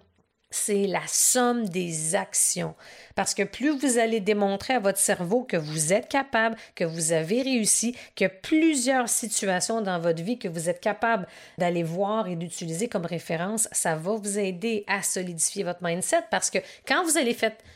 c'est 0.50 0.88
la 0.88 1.02
somme 1.08 1.68
des 1.68 2.16
actions. 2.16 2.76
Parce 3.16 3.34
que 3.34 3.44
plus 3.44 3.78
vous 3.78 3.98
allez 3.98 4.20
démontrer 4.20 4.76
à 4.76 4.80
votre 4.80 4.98
cerveau 4.98 5.44
que 5.44 5.58
vous 5.58 5.92
êtes 5.92 6.08
capable, 6.08 6.56
que 6.76 6.86
vous 6.86 7.12
avez 7.12 7.42
réussi, 7.42 7.96
a 8.22 8.30
plusieurs 8.30 9.10
situations 9.10 9.82
dans 9.82 10.00
votre 10.00 10.24
vie 10.24 10.40
que 10.40 10.48
vous 10.48 10.70
êtes 10.70 10.80
capable 10.80 11.28
d'aller 11.58 11.84
voir 11.84 12.28
et 12.28 12.36
d'utiliser 12.36 12.88
comme 12.88 13.06
référence, 13.06 13.68
ça 13.72 13.96
va 13.96 14.16
vous 14.16 14.40
aider 14.40 14.84
à 14.88 15.04
solidifier 15.04 15.64
votre 15.64 15.84
mindset 15.84 16.24
parce 16.32 16.50
que 16.50 16.60
quand 16.88 17.04
vous 17.04 17.18
allez, 17.18 17.36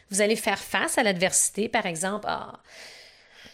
vous 0.09 0.21
allez 0.21 0.35
faire 0.35 0.59
face 0.59 0.97
à 0.97 1.03
l'adversité, 1.03 1.67
par 1.67 1.85
exemple, 1.85 2.25
ah, 2.27 2.61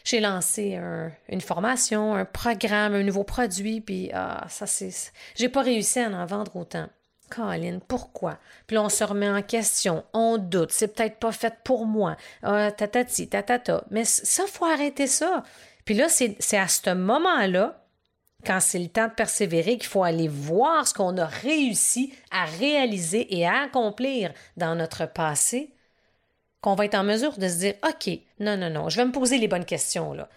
j'ai 0.07 0.21
lancé 0.21 0.79
une 1.27 1.41
formation, 1.41 2.15
un 2.15 2.23
programme, 2.23 2.93
un 2.95 3.03
nouveau 3.03 3.23
produit, 3.23 3.81
puis 3.81 4.09
ah, 4.13 4.45
ça 4.47 4.65
c'est. 4.65 5.11
J'ai 5.35 5.49
pas 5.49 5.61
réussi 5.61 5.99
à 5.99 6.09
en 6.09 6.25
vendre 6.25 6.55
autant. 6.55 6.87
Colin, 7.29 7.79
pourquoi? 7.85 8.37
Puis 8.67 8.75
là, 8.75 8.83
on 8.83 8.89
se 8.89 9.03
remet 9.03 9.29
en 9.29 9.41
question, 9.41 10.05
on 10.13 10.37
doute, 10.37 10.71
c'est 10.71 10.95
peut-être 10.95 11.17
pas 11.17 11.33
fait 11.33 11.55
pour 11.65 11.85
moi, 11.85 12.15
ah, 12.41 12.71
tatati, 12.71 13.27
tatata. 13.27 13.83
Mais 13.91 14.05
ça, 14.05 14.43
il 14.47 14.51
faut 14.51 14.65
arrêter 14.65 15.07
ça. 15.07 15.43
Puis 15.83 15.93
là, 15.93 16.07
c'est 16.09 16.57
à 16.57 16.67
ce 16.69 16.93
moment-là, 16.93 17.83
quand 18.45 18.59
c'est 18.61 18.79
le 18.79 18.87
temps 18.87 19.07
de 19.07 19.13
persévérer, 19.13 19.77
qu'il 19.77 19.89
faut 19.89 20.03
aller 20.03 20.29
voir 20.29 20.87
ce 20.87 20.93
qu'on 20.93 21.17
a 21.17 21.25
réussi 21.25 22.13
à 22.31 22.45
réaliser 22.45 23.35
et 23.37 23.45
à 23.45 23.63
accomplir 23.63 24.31
dans 24.55 24.75
notre 24.75 25.05
passé, 25.05 25.73
qu'on 26.61 26.75
va 26.75 26.85
être 26.85 26.95
en 26.95 27.03
mesure 27.03 27.37
de 27.37 27.47
se 27.47 27.57
dire, 27.57 27.73
OK, 27.87 28.09
non, 28.39 28.57
non, 28.57 28.69
non, 28.69 28.89
je 28.89 28.97
vais 28.97 29.05
me 29.05 29.11
poser 29.11 29.37
les 29.37 29.47
bonnes 29.47 29.65
questions, 29.65 30.13
là. 30.13 30.29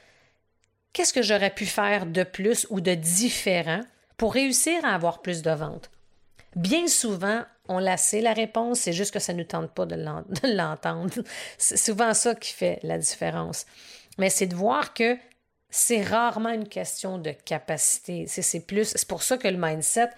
Qu'est-ce 0.92 1.12
que 1.12 1.22
j'aurais 1.22 1.54
pu 1.54 1.66
faire 1.66 2.04
de 2.04 2.24
plus 2.24 2.66
ou 2.70 2.80
de 2.80 2.94
différent 2.94 3.80
pour 4.16 4.34
réussir 4.34 4.84
à 4.84 4.94
avoir 4.94 5.22
plus 5.22 5.42
de 5.42 5.50
ventes? 5.50 5.90
Bien 6.56 6.88
souvent, 6.88 7.44
on 7.68 7.78
la 7.78 7.96
sait 7.96 8.20
la 8.20 8.32
réponse, 8.32 8.80
c'est 8.80 8.92
juste 8.92 9.12
que 9.12 9.20
ça 9.20 9.32
ne 9.32 9.38
nous 9.38 9.44
tente 9.44 9.70
pas 9.70 9.86
de 9.86 9.94
l'entendre. 10.56 11.14
C'est 11.58 11.76
souvent 11.76 12.12
ça 12.12 12.34
qui 12.34 12.52
fait 12.52 12.80
la 12.82 12.98
différence. 12.98 13.66
Mais 14.18 14.30
c'est 14.30 14.48
de 14.48 14.56
voir 14.56 14.92
que 14.92 15.16
c'est 15.70 16.02
rarement 16.02 16.50
une 16.50 16.68
question 16.68 17.18
de 17.18 17.30
capacité. 17.30 18.26
C'est 18.26 18.66
plus, 18.66 18.88
c'est 18.96 19.08
pour 19.08 19.22
ça 19.22 19.38
que 19.38 19.46
le 19.46 19.56
mindset, 19.56 20.10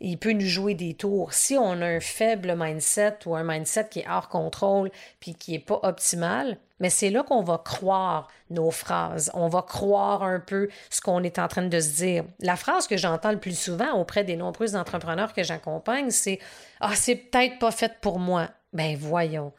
il 0.00 0.18
peut 0.18 0.32
nous 0.32 0.46
jouer 0.46 0.74
des 0.74 0.94
tours. 0.94 1.32
Si 1.32 1.56
on 1.56 1.80
a 1.80 1.86
un 1.86 2.00
faible 2.00 2.54
mindset 2.56 3.18
ou 3.26 3.34
un 3.34 3.44
mindset 3.44 3.88
qui 3.90 4.00
est 4.00 4.08
hors 4.08 4.28
contrôle 4.28 4.90
puis 5.20 5.34
qui 5.34 5.52
n'est 5.52 5.58
pas 5.58 5.80
optimal, 5.82 6.58
mais 6.80 6.90
c'est 6.90 7.10
là 7.10 7.22
qu'on 7.22 7.42
va 7.42 7.58
croire 7.64 8.28
nos 8.50 8.70
phrases. 8.70 9.30
On 9.34 9.48
va 9.48 9.62
croire 9.62 10.22
un 10.22 10.40
peu 10.40 10.68
ce 10.90 11.00
qu'on 11.00 11.22
est 11.22 11.38
en 11.38 11.48
train 11.48 11.62
de 11.62 11.80
se 11.80 11.96
dire. 11.96 12.24
La 12.40 12.56
phrase 12.56 12.86
que 12.86 12.96
j'entends 12.96 13.32
le 13.32 13.40
plus 13.40 13.58
souvent 13.58 13.92
auprès 13.92 14.24
des 14.24 14.36
nombreux 14.36 14.76
entrepreneurs 14.76 15.32
que 15.32 15.42
j'accompagne, 15.42 16.10
c'est 16.10 16.38
Ah, 16.80 16.94
c'est 16.94 17.16
peut-être 17.16 17.58
pas 17.58 17.70
fait 17.70 17.98
pour 18.00 18.18
moi. 18.18 18.48
Ben 18.72 18.96
voyons. 18.96 19.52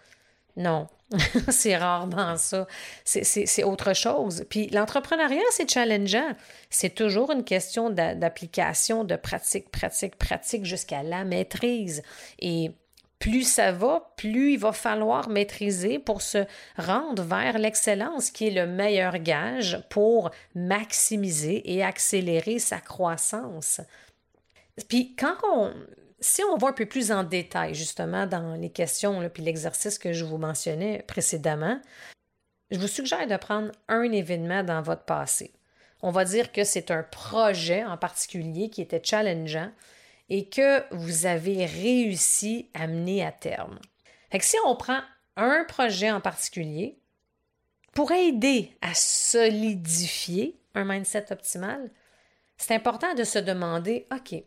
Non, 0.56 0.88
c'est 1.50 1.78
rarement 1.78 2.36
ça. 2.38 2.68
C'est 3.06 3.64
autre 3.64 3.94
chose. 3.94 4.46
Puis 4.50 4.68
l'entrepreneuriat, 4.68 5.42
c'est 5.52 5.70
challengeant. 5.70 6.34
C'est 6.70 6.94
toujours 6.94 7.32
une 7.32 7.44
question 7.44 7.90
d'application, 7.90 9.04
de 9.04 9.16
pratique, 9.16 9.72
pratique, 9.72 10.18
pratique 10.18 10.66
jusqu'à 10.66 11.04
la 11.04 11.24
maîtrise. 11.24 12.04
Et 12.40 12.72
plus 13.20 13.44
ça 13.44 13.72
va, 13.72 14.14
plus 14.16 14.54
il 14.54 14.60
va 14.60 14.74
falloir 14.74 15.30
maîtriser 15.30 15.98
pour 15.98 16.22
se 16.22 16.46
rendre 16.78 17.24
vers 17.24 17.58
l'excellence, 17.58 18.30
qui 18.30 18.48
est 18.48 18.52
le 18.52 18.68
meilleur 18.68 19.18
gage 19.20 19.82
pour 19.90 20.30
maximiser 20.56 21.74
et 21.74 21.84
accélérer 21.84 22.60
sa 22.60 22.80
croissance. 22.80 23.82
Puis 24.88 25.16
quand 25.16 25.36
on, 25.52 25.74
si 26.20 26.44
on 26.44 26.58
va 26.58 26.70
un 26.70 26.74
peu 26.74 26.86
plus 26.86 27.12
en 27.12 27.24
détail, 27.24 27.76
justement, 27.76 28.26
dans 28.26 28.56
les 28.56 28.72
questions 28.72 29.28
puis 29.30 29.44
l'exercice 29.44 30.00
que 30.00 30.14
je 30.14 30.26
vous 30.26 30.38
mentionnais 30.38 31.04
précédemment, 31.08 31.80
je 32.72 32.80
vous 32.80 32.88
suggère 32.88 33.28
de 33.28 33.38
prendre 33.38 33.72
un 33.88 34.04
événement 34.12 34.64
dans 34.64 34.82
votre 34.82 35.04
passé. 35.04 35.54
On 36.02 36.12
va 36.12 36.26
dire 36.26 36.52
que 36.52 36.64
c'est 36.64 36.92
un 36.92 37.04
projet 37.04 37.84
en 37.84 37.98
particulier 37.98 38.70
qui 38.70 38.82
était 38.82 39.02
challengeant 39.04 39.72
et 40.30 40.50
que 40.50 40.84
vous 40.94 41.26
avez 41.26 41.66
réussi 41.66 42.70
à 42.74 42.88
mener 42.88 43.26
à 43.26 43.32
terme. 43.32 43.80
Fait 44.32 44.42
si 44.42 44.58
on 44.66 44.76
prend 44.76 45.00
un 45.38 45.64
projet 45.66 46.12
en 46.12 46.20
particulier 46.20 47.00
pour 47.94 48.12
aider 48.12 48.78
à 48.82 48.94
solidifier 48.94 50.60
un 50.76 50.84
mindset 50.84 51.32
optimal, 51.32 51.90
c'est 52.58 52.76
important 52.76 53.14
de 53.14 53.24
se 53.24 53.40
demander, 53.40 54.08
OK, 54.12 54.44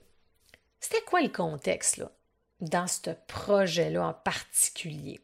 c'était 0.80 1.02
quoi 1.02 1.20
le 1.20 1.28
contexte 1.28 2.02
dans 2.60 2.86
ce 2.86 3.10
projet-là 3.26 4.08
en 4.08 4.14
particulier? 4.14 5.20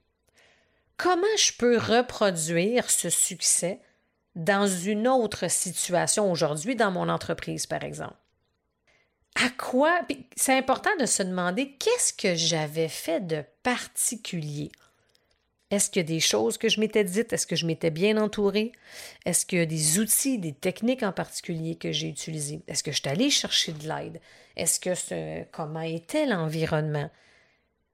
Comment 0.96 1.36
je 1.36 1.52
peux 1.58 1.76
reproduire 1.76 2.90
ce 2.90 3.10
succès 3.10 3.80
dans 4.34 4.66
une 4.66 5.08
autre 5.08 5.50
situation 5.50 6.30
aujourd'hui 6.30 6.76
dans 6.76 6.90
mon 6.90 7.08
entreprise, 7.08 7.66
par 7.66 7.84
exemple? 7.84 8.16
À 9.34 9.50
quoi? 9.50 10.00
C'est 10.34 10.56
important 10.56 10.94
de 10.98 11.06
se 11.06 11.22
demander 11.22 11.72
qu'est-ce 11.72 12.12
que 12.12 12.34
j'avais 12.34 12.88
fait 12.88 13.26
de 13.26 13.44
particulier? 13.62 14.70
Est-ce 15.70 15.90
qu'il 15.90 16.00
y 16.00 16.04
a 16.04 16.08
des 16.08 16.20
choses 16.20 16.58
que 16.58 16.68
je 16.68 16.80
m'étais 16.80 17.04
dites? 17.04 17.32
Est-ce 17.32 17.46
que 17.46 17.56
je 17.56 17.66
m'étais 17.66 17.90
bien 17.90 18.16
entourée? 18.16 18.72
Est-ce 19.24 19.44
qu'il 19.44 19.58
y 19.58 19.62
a 19.62 19.66
des 19.66 19.98
outils, 19.98 20.38
des 20.38 20.52
techniques 20.52 21.02
en 21.02 21.12
particulier 21.12 21.76
que 21.76 21.92
j'ai 21.92 22.08
utilisées? 22.08 22.62
Est-ce 22.68 22.82
que 22.82 22.92
je 22.92 23.00
suis 23.00 23.08
allée 23.08 23.30
chercher 23.30 23.72
de 23.72 23.88
l'aide? 23.88 24.20
Est-ce 24.56 24.80
que 24.80 24.94
ce, 24.94 25.44
comment 25.52 25.80
était 25.80 26.26
l'environnement? 26.26 27.10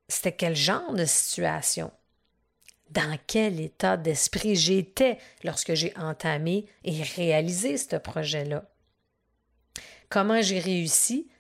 C'était 0.09 0.33
quel 0.33 0.55
genre 0.55 0.93
de 0.95 1.05
situation? 1.05 1.91
Dans 2.91 3.19
quel 3.27 3.61
état 3.61 3.97
d'esprit 3.97 4.55
j'étais 4.55 5.19
lorsque 5.45 5.75
j'ai 5.75 5.97
entamé 5.97 6.67
et 6.85 7.03
réalisé 7.03 7.77
ce 7.79 7.97
projet-là? 7.97 8.65
Comment 10.09 10.43
j'ai 10.43 10.59
réussi 10.59 11.31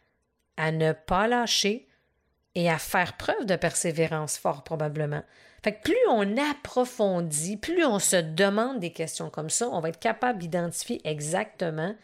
à 0.56 0.72
ne 0.72 0.92
pas 0.92 1.28
lâcher 1.28 1.88
et 2.54 2.70
à 2.70 2.78
faire 2.78 3.16
preuve 3.16 3.44
de 3.44 3.56
persévérance, 3.56 4.38
fort 4.38 4.64
probablement? 4.64 5.22
Fait 5.62 5.74
que 5.74 5.82
plus 5.82 6.08
on 6.08 6.36
approfondit, 6.38 7.58
plus 7.58 7.84
on 7.84 7.98
se 7.98 8.16
demande 8.16 8.80
des 8.80 8.92
questions 8.92 9.30
comme 9.30 9.50
ça, 9.50 9.68
on 9.68 9.80
va 9.80 9.90
être 9.90 10.00
capable 10.00 10.40
d'identifier 10.40 11.00
exactement 11.04 11.94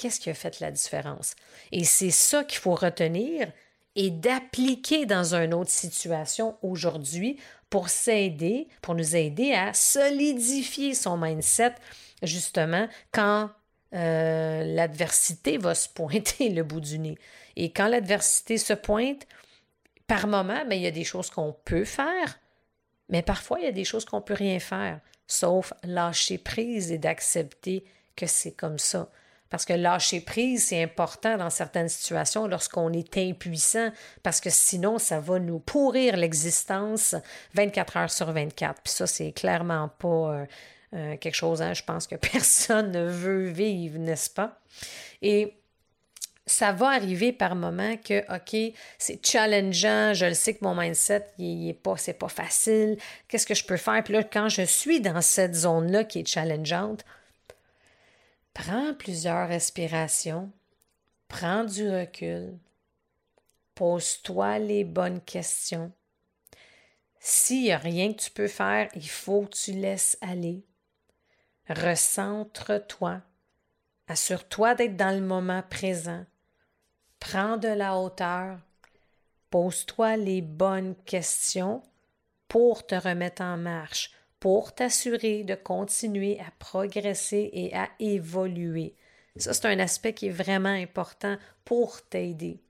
qu'est-ce 0.00 0.18
qui 0.18 0.30
a 0.30 0.34
fait 0.34 0.60
la 0.60 0.70
différence? 0.70 1.36
Et 1.72 1.84
c'est 1.84 2.10
ça 2.10 2.42
qu'il 2.42 2.58
faut 2.58 2.74
retenir 2.74 3.52
et 3.96 4.10
d'appliquer 4.10 5.04
dans 5.04 5.34
une 5.34 5.52
autre 5.52 5.70
situation 5.70 6.56
aujourd'hui 6.62 7.38
pour 7.68 7.90
s'aider, 7.90 8.66
pour 8.80 8.94
nous 8.94 9.14
aider 9.14 9.52
à 9.52 9.74
solidifier 9.74 10.94
son 10.94 11.18
mindset, 11.18 11.74
justement, 12.22 12.88
quand 13.12 13.50
euh, 13.94 14.64
l'adversité 14.64 15.58
va 15.58 15.74
se 15.74 15.88
pointer 15.88 16.48
le 16.48 16.62
bout 16.64 16.80
du 16.80 16.98
nez. 16.98 17.18
Et 17.56 17.70
quand 17.70 17.88
l'adversité 17.88 18.56
se 18.56 18.72
pointe, 18.72 19.26
par 20.06 20.26
moment, 20.26 20.64
ben, 20.66 20.76
il 20.76 20.82
y 20.82 20.86
a 20.86 20.92
des 20.92 21.04
choses 21.04 21.28
qu'on 21.28 21.52
peut 21.52 21.84
faire, 21.84 22.40
mais 23.10 23.20
parfois, 23.22 23.60
il 23.60 23.66
y 23.66 23.68
a 23.68 23.72
des 23.72 23.84
choses 23.84 24.06
qu'on 24.06 24.18
ne 24.18 24.22
peut 24.22 24.34
rien 24.34 24.60
faire, 24.60 25.00
sauf 25.26 25.74
lâcher 25.82 26.38
prise 26.38 26.90
et 26.90 26.98
d'accepter 26.98 27.84
que 28.16 28.26
c'est 28.26 28.52
comme 28.52 28.78
ça. 28.78 29.10
Parce 29.50 29.64
que 29.64 29.72
lâcher 29.72 30.20
prise, 30.20 30.68
c'est 30.68 30.82
important 30.82 31.36
dans 31.36 31.50
certaines 31.50 31.88
situations 31.88 32.46
lorsqu'on 32.46 32.92
est 32.92 33.18
impuissant, 33.18 33.90
parce 34.22 34.40
que 34.40 34.48
sinon, 34.48 34.98
ça 34.98 35.18
va 35.18 35.40
nous 35.40 35.58
pourrir 35.58 36.16
l'existence 36.16 37.16
24 37.54 37.96
heures 37.96 38.10
sur 38.10 38.30
24. 38.32 38.80
Puis 38.82 38.92
ça, 38.92 39.06
c'est 39.08 39.32
clairement 39.32 39.88
pas 39.98 40.08
euh, 40.08 40.46
euh, 40.94 41.16
quelque 41.16 41.34
chose, 41.34 41.62
hein, 41.62 41.74
je 41.74 41.82
pense 41.82 42.06
que 42.06 42.14
personne 42.32 42.92
ne 42.92 43.04
veut 43.04 43.48
vivre, 43.48 43.98
n'est-ce 43.98 44.30
pas? 44.30 44.60
Et 45.20 45.54
ça 46.46 46.72
va 46.72 46.88
arriver 46.88 47.32
par 47.32 47.54
moment 47.54 47.96
que, 47.96 48.20
OK, 48.34 48.74
c'est 48.98 49.24
challengeant, 49.24 50.14
je 50.14 50.26
le 50.26 50.34
sais 50.34 50.54
que 50.54 50.64
mon 50.64 50.74
mindset, 50.74 51.26
il, 51.38 51.68
est 51.68 51.74
pas, 51.74 51.96
c'est 51.96 52.14
pas 52.14 52.28
facile, 52.28 52.96
qu'est-ce 53.28 53.46
que 53.46 53.54
je 53.54 53.64
peux 53.64 53.76
faire? 53.76 54.02
Puis 54.02 54.14
là, 54.14 54.24
quand 54.24 54.48
je 54.48 54.62
suis 54.62 55.00
dans 55.00 55.20
cette 55.20 55.54
zone-là 55.54 56.04
qui 56.04 56.20
est 56.20 56.26
challengeante, 56.26 57.04
Prends 58.62 58.92
plusieurs 58.92 59.48
respirations, 59.48 60.52
prends 61.28 61.64
du 61.64 61.88
recul, 61.88 62.58
pose-toi 63.74 64.58
les 64.58 64.84
bonnes 64.84 65.22
questions. 65.22 65.90
S'il 67.20 67.62
n'y 67.62 67.72
a 67.72 67.78
rien 67.78 68.12
que 68.12 68.20
tu 68.20 68.30
peux 68.30 68.48
faire, 68.48 68.90
il 68.94 69.08
faut 69.08 69.46
que 69.46 69.56
tu 69.56 69.72
laisses 69.72 70.18
aller. 70.20 70.62
Recentre-toi. 71.70 73.22
Assure-toi 74.08 74.74
d'être 74.74 74.96
dans 74.98 75.18
le 75.18 75.24
moment 75.24 75.62
présent. 75.62 76.26
Prends 77.18 77.56
de 77.56 77.68
la 77.68 77.96
hauteur. 77.96 78.58
Pose-toi 79.48 80.18
les 80.18 80.42
bonnes 80.42 80.96
questions 81.06 81.82
pour 82.46 82.86
te 82.86 82.94
remettre 82.94 83.40
en 83.40 83.56
marche 83.56 84.10
pour 84.40 84.74
t'assurer 84.74 85.44
de 85.44 85.54
continuer 85.54 86.40
à 86.40 86.50
progresser 86.58 87.50
et 87.52 87.74
à 87.76 87.88
évoluer. 88.00 88.94
Ça, 89.36 89.52
c'est 89.52 89.66
un 89.66 89.78
aspect 89.78 90.14
qui 90.14 90.26
est 90.26 90.30
vraiment 90.30 90.68
important 90.68 91.36
pour 91.64 92.02
t'aider. 92.02 92.60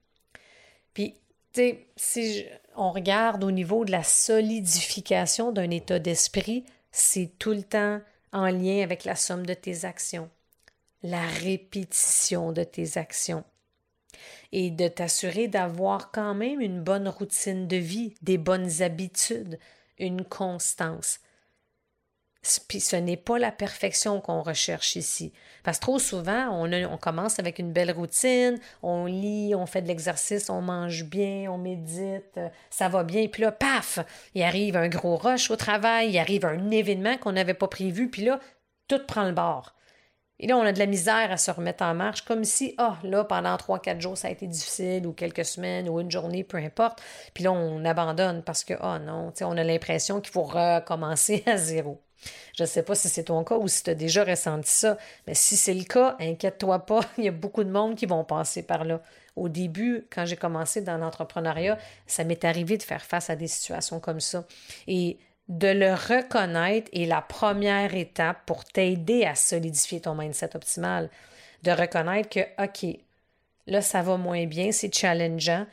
Puis, 0.93 1.15
tu 1.53 1.61
sais, 1.61 1.87
si 1.95 2.45
on 2.75 2.91
regarde 2.91 3.43
au 3.43 3.51
niveau 3.51 3.83
de 3.85 3.91
la 3.91 4.03
solidification 4.03 5.51
d'un 5.51 5.69
état 5.69 5.99
d'esprit, 5.99 6.65
c'est 6.91 7.31
tout 7.39 7.51
le 7.51 7.63
temps 7.63 8.01
en 8.33 8.45
lien 8.47 8.83
avec 8.83 9.05
la 9.05 9.15
somme 9.15 9.45
de 9.45 9.53
tes 9.53 9.85
actions, 9.85 10.29
la 11.03 11.25
répétition 11.25 12.51
de 12.51 12.63
tes 12.63 12.97
actions 12.97 13.43
et 14.51 14.69
de 14.71 14.87
t'assurer 14.87 15.47
d'avoir 15.47 16.11
quand 16.11 16.33
même 16.33 16.61
une 16.61 16.81
bonne 16.81 17.07
routine 17.07 17.67
de 17.67 17.77
vie, 17.77 18.13
des 18.21 18.37
bonnes 18.37 18.81
habitudes, 18.81 19.57
une 19.97 20.23
constance. 20.25 21.19
Ce 22.43 22.95
n'est 22.95 23.17
pas 23.17 23.37
la 23.37 23.51
perfection 23.51 24.19
qu'on 24.19 24.41
recherche 24.41 24.95
ici. 24.95 25.31
Parce 25.63 25.77
que 25.77 25.83
trop 25.83 25.99
souvent, 25.99 26.49
on, 26.49 26.71
on, 26.91 26.97
commence 26.97 27.37
avec 27.37 27.59
une 27.59 27.71
belle 27.71 27.91
routine, 27.91 28.59
on 28.81 29.05
lit, 29.05 29.53
on 29.53 29.67
fait 29.67 29.83
de 29.83 29.87
l'exercice, 29.87 30.49
on 30.49 30.61
mange 30.61 31.03
bien, 31.03 31.51
on 31.51 31.59
médite, 31.59 32.37
euh, 32.37 32.49
ça 32.71 32.89
va 32.89 33.03
bien. 33.03 33.27
Puis 33.27 33.43
là, 33.43 33.51
paf, 33.51 33.99
il 34.33 34.41
arrive 34.41 34.75
un 34.75 34.87
gros 34.87 35.17
rush 35.17 35.51
au 35.51 35.55
travail, 35.55 36.09
il 36.09 36.17
arrive 36.17 36.45
un 36.45 36.71
événement 36.71 37.17
qu'on 37.17 37.33
n'avait 37.33 37.53
pas 37.53 37.67
prévu, 37.67 38.09
puis 38.09 38.23
là, 38.23 38.39
tout 38.87 39.05
prend 39.05 39.25
le 39.25 39.33
bord. 39.33 39.75
Et 40.41 40.47
là, 40.47 40.57
on 40.57 40.63
a 40.63 40.73
de 40.73 40.79
la 40.79 40.87
misère 40.87 41.31
à 41.31 41.37
se 41.37 41.51
remettre 41.51 41.83
en 41.83 41.93
marche, 41.93 42.23
comme 42.23 42.43
si, 42.43 42.73
ah, 42.79 42.97
là, 43.03 43.23
pendant 43.23 43.55
trois, 43.57 43.77
quatre 43.79 44.01
jours, 44.01 44.17
ça 44.17 44.27
a 44.27 44.31
été 44.31 44.47
difficile, 44.47 45.05
ou 45.05 45.13
quelques 45.13 45.45
semaines, 45.45 45.87
ou 45.87 45.99
une 45.99 46.09
journée, 46.09 46.43
peu 46.43 46.57
importe. 46.57 46.99
Puis 47.35 47.43
là, 47.43 47.51
on 47.51 47.85
abandonne 47.85 48.41
parce 48.41 48.63
que, 48.63 48.73
ah 48.81 48.97
non, 48.97 49.31
on 49.41 49.57
a 49.57 49.63
l'impression 49.63 50.19
qu'il 50.19 50.33
faut 50.33 50.41
recommencer 50.41 51.43
à 51.47 51.57
zéro. 51.57 52.01
Je 52.57 52.63
ne 52.63 52.67
sais 52.67 52.83
pas 52.83 52.95
si 52.95 53.07
c'est 53.07 53.25
ton 53.25 53.43
cas 53.43 53.55
ou 53.55 53.67
si 53.67 53.83
tu 53.83 53.91
as 53.91 53.95
déjà 53.95 54.23
ressenti 54.23 54.69
ça, 54.69 54.97
mais 55.27 55.35
si 55.35 55.55
c'est 55.55 55.73
le 55.73 55.83
cas, 55.83 56.15
inquiète-toi 56.19 56.79
pas, 56.85 57.01
il 57.17 57.25
y 57.25 57.27
a 57.27 57.31
beaucoup 57.31 57.63
de 57.63 57.71
monde 57.71 57.95
qui 57.95 58.07
vont 58.07 58.23
passer 58.23 58.63
par 58.63 58.83
là. 58.83 59.01
Au 59.35 59.47
début, 59.47 60.07
quand 60.13 60.25
j'ai 60.25 60.35
commencé 60.35 60.81
dans 60.81 60.97
l'entrepreneuriat, 60.97 61.77
ça 62.05 62.23
m'est 62.23 62.43
arrivé 62.43 62.77
de 62.77 62.83
faire 62.83 63.03
face 63.03 63.29
à 63.29 63.35
des 63.35 63.47
situations 63.47 63.99
comme 63.99 64.19
ça. 64.19 64.43
Et 64.87 65.17
de 65.51 65.67
le 65.67 65.93
reconnaître 65.93 66.89
est 66.93 67.05
la 67.05 67.21
première 67.21 67.93
étape 67.93 68.37
pour 68.45 68.63
t'aider 68.63 69.25
à 69.25 69.35
solidifier 69.35 69.99
ton 69.99 70.15
mindset 70.15 70.55
optimal. 70.55 71.09
De 71.63 71.71
reconnaître 71.71 72.29
que, 72.29 72.39
OK, 72.63 72.97
là, 73.67 73.81
ça 73.81 74.01
va 74.01 74.15
moins 74.15 74.45
bien, 74.45 74.71
c'est 74.71 74.95
challengeant, 74.95 75.67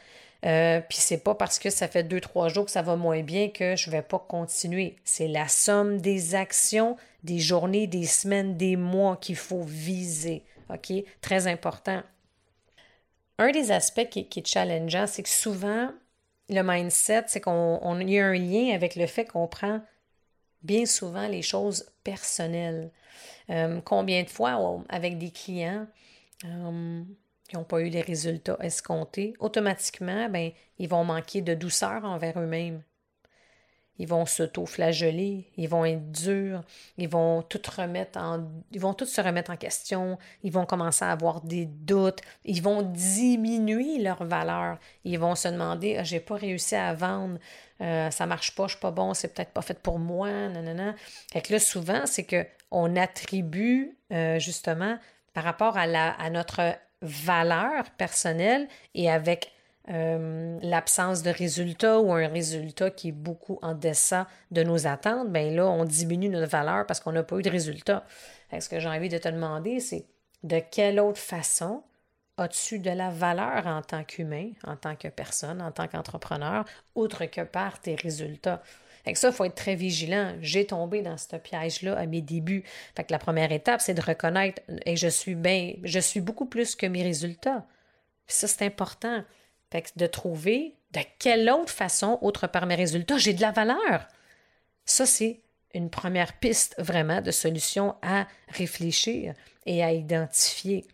euh, 0.45 0.81
puis 0.81 0.99
c'est 0.99 1.23
pas 1.23 1.37
parce 1.37 1.61
que 1.61 1.71
ça 1.71 1.87
fait 1.87 2.03
deux, 2.03 2.21
trois 2.21 2.49
jours 2.49 2.65
que 2.65 2.73
ça 2.73 2.83
va 2.83 2.97
moins 2.97 3.23
bien 3.23 3.51
que 3.51 3.77
je 3.77 3.89
vais 3.91 4.03
pas 4.03 4.19
continuer. 4.19 4.97
C'est 5.05 5.29
la 5.29 5.47
somme 5.47 6.01
des 6.01 6.35
actions, 6.35 6.97
des 7.23 7.39
journées, 7.39 7.87
des 7.87 8.07
semaines, 8.07 8.57
des 8.57 8.75
mois 8.75 9.17
qu'il 9.17 9.37
faut 9.37 9.63
viser. 9.63 10.43
OK? 10.71 10.93
Très 11.21 11.47
important. 11.47 12.03
Un 13.39 13.53
des 13.53 13.71
aspects 13.71 14.09
qui, 14.09 14.21
est 14.21 14.47
challengeant, 14.47 15.07
c'est 15.07 15.23
que 15.23 15.29
souvent, 15.29 15.93
le 16.49 16.63
mindset, 16.63 17.25
c'est 17.27 17.41
qu'on 17.41 18.01
y 18.01 18.19
a 18.19 18.27
un 18.27 18.35
lien 18.35 18.75
avec 18.75 18.97
le 18.97 19.07
fait 19.07 19.27
qu'on 19.27 19.47
prend 19.47 19.81
bien 20.63 20.87
souvent 20.87 21.29
les 21.29 21.43
choses 21.43 21.91
personnelles. 22.05 22.91
Euh, 23.51 23.81
combien 23.85 24.23
de 24.23 24.29
fois, 24.29 24.83
avec 24.89 25.19
des 25.19 25.31
clients, 25.31 25.87
euh, 26.45 27.03
qui 27.49 27.57
n'ont 27.57 27.65
pas 27.65 27.81
eu 27.81 27.89
les 27.89 28.03
résultats 28.03 28.59
escomptés, 28.61 29.35
automatiquement, 29.39 30.29
ben, 30.29 30.51
ils 30.79 30.89
vont 30.89 31.05
manquer 31.05 31.41
de 31.41 31.55
douceur 31.55 32.05
envers 32.05 32.39
eux-mêmes. 32.39 32.83
Ils 33.99 34.07
vont 34.07 34.27
s'auto-flageller, 34.27 35.51
ils 35.57 35.69
vont 35.69 35.85
être 35.85 36.11
durs, 36.13 36.63
ils 36.97 37.09
vont 37.09 37.43
tout 37.43 37.61
remettre 37.77 38.19
en, 38.19 38.49
ils 38.73 38.81
vont 38.81 38.97
se 38.99 39.21
remettre 39.21 39.51
en 39.51 39.57
question, 39.57 40.19
ils 40.43 40.53
vont 40.53 40.67
commencer 40.67 41.05
à 41.05 41.11
avoir 41.11 41.41
des 41.41 41.67
doutes, 41.67 42.21
ils 42.45 42.63
vont 42.63 42.83
diminuer 42.83 43.99
leur 43.99 44.25
valeur, 44.25 44.79
ils 45.05 45.19
vont 45.19 45.35
se 45.35 45.49
demander 45.49 45.97
ah, 45.99 46.05
j'ai 46.05 46.21
pas 46.21 46.37
réussi 46.37 46.77
à 46.77 46.95
vendre, 46.95 47.39
euh, 47.81 48.11
ça 48.11 48.27
marche 48.27 48.55
pas, 48.55 48.67
je 48.67 48.73
suis 48.73 48.81
pas 48.81 48.91
bon, 48.91 49.15
c'est 49.15 49.35
peut-être 49.35 49.53
pas 49.53 49.63
fait 49.63 49.79
pour 49.79 49.99
moi, 49.99 50.31
nanana. 50.31 50.95
Fait 51.33 51.43
que 51.43 51.53
là 51.53 51.59
souvent 51.59 52.07
c'est 52.07 52.25
que 52.25 52.47
on 52.71 52.97
attribue 52.97 53.97
euh, 54.13 54.39
justement 54.39 54.99
par 55.33 55.45
rapport 55.45 55.77
à 55.77 56.31
notre 56.31 56.77
valeur 57.03 57.91
personnelle 57.93 58.69
et 58.95 59.11
avec 59.11 59.53
euh, 59.91 60.59
l'absence 60.63 61.23
de 61.23 61.31
résultat 61.31 61.99
ou 62.01 62.13
un 62.13 62.29
résultat 62.29 62.91
qui 62.91 63.09
est 63.09 63.13
beaucoup 63.13 63.59
en 63.63 63.75
deçà 63.75 64.27
de 64.51 64.63
nos 64.63 64.87
attentes, 64.87 65.33
bien 65.33 65.51
là, 65.51 65.67
on 65.67 65.85
diminue 65.85 66.29
notre 66.29 66.51
valeur 66.51 66.85
parce 66.87 67.01
qu'on 67.01 67.13
n'a 67.13 67.23
pas 67.23 67.37
eu 67.37 67.43
de 67.43 67.51
résultat. 67.51 68.05
Ce 68.59 68.69
que 68.69 68.81
j'ai 68.81 68.89
envie 68.89 69.09
de 69.09 69.19
te 69.19 69.29
demander, 69.29 69.81
c'est 69.81 70.07
de 70.43 70.59
quelle 70.59 71.01
autre 71.01 71.19
façon 71.19 71.83
as-tu 72.37 72.79
de 72.79 72.91
la 72.91 73.11
valeur 73.11 73.67
en 73.67 73.83
tant 73.83 74.05
qu'humain, 74.05 74.51
en 74.65 74.77
tant 74.77 74.95
que 74.95 75.09
personne, 75.09 75.61
en 75.61 75.73
tant 75.73 75.89
qu'entrepreneur, 75.89 76.65
outre 76.95 77.25
que 77.25 77.41
par 77.41 77.81
tes 77.81 77.95
résultats? 77.95 78.63
Fait 79.05 79.13
que 79.15 79.19
ça, 79.19 79.29
il 79.29 79.35
faut 79.35 79.45
être 79.45 79.55
très 79.55 79.75
vigilant. 79.75 80.35
J'ai 80.41 80.67
tombé 80.67 81.03
dans 81.03 81.17
ce 81.17 81.37
piège-là 81.37 81.97
à 81.99 82.07
mes 82.07 82.21
débuts. 82.21 82.65
Fait 82.95 83.05
que 83.05 83.13
la 83.13 83.19
première 83.19 83.53
étape, 83.53 83.81
c'est 83.81 83.95
de 83.95 84.03
reconnaître 84.03 84.61
et 84.85 84.97
je 84.97 85.09
suis 85.09 85.35
bien, 85.35 85.73
je 85.83 85.99
suis 85.99 86.21
beaucoup 86.21 86.47
plus 86.47 86.77
que 86.77 86.87
mes 86.87 87.03
résultats. 87.03 87.65
ça, 88.27 88.47
c'est 88.47 88.67
important. 88.67 89.25
Fait 89.71 89.83
que 89.83 89.91
de 89.97 90.07
trouver 90.07 90.75
de 90.93 91.01
quelle 91.19 91.51
autre 91.51 91.73
façon, 91.73 92.19
autre 92.23 92.47
par 92.47 92.67
mes 92.67 92.75
résultats, 92.75 93.19
j'ai 93.19 93.35
de 93.35 93.43
la 93.43 93.53
valeur. 93.53 94.09
Ça, 94.85 95.05
c'est 95.05 95.41
une 95.75 95.91
première 95.91 96.39
piste 96.39 96.75
vraiment 96.79 97.21
de 97.21 97.31
solution 97.31 97.95
à 98.03 98.27
réfléchir 98.49 99.35
et 99.67 99.85
à 99.85 99.93
identifier. 99.93 100.87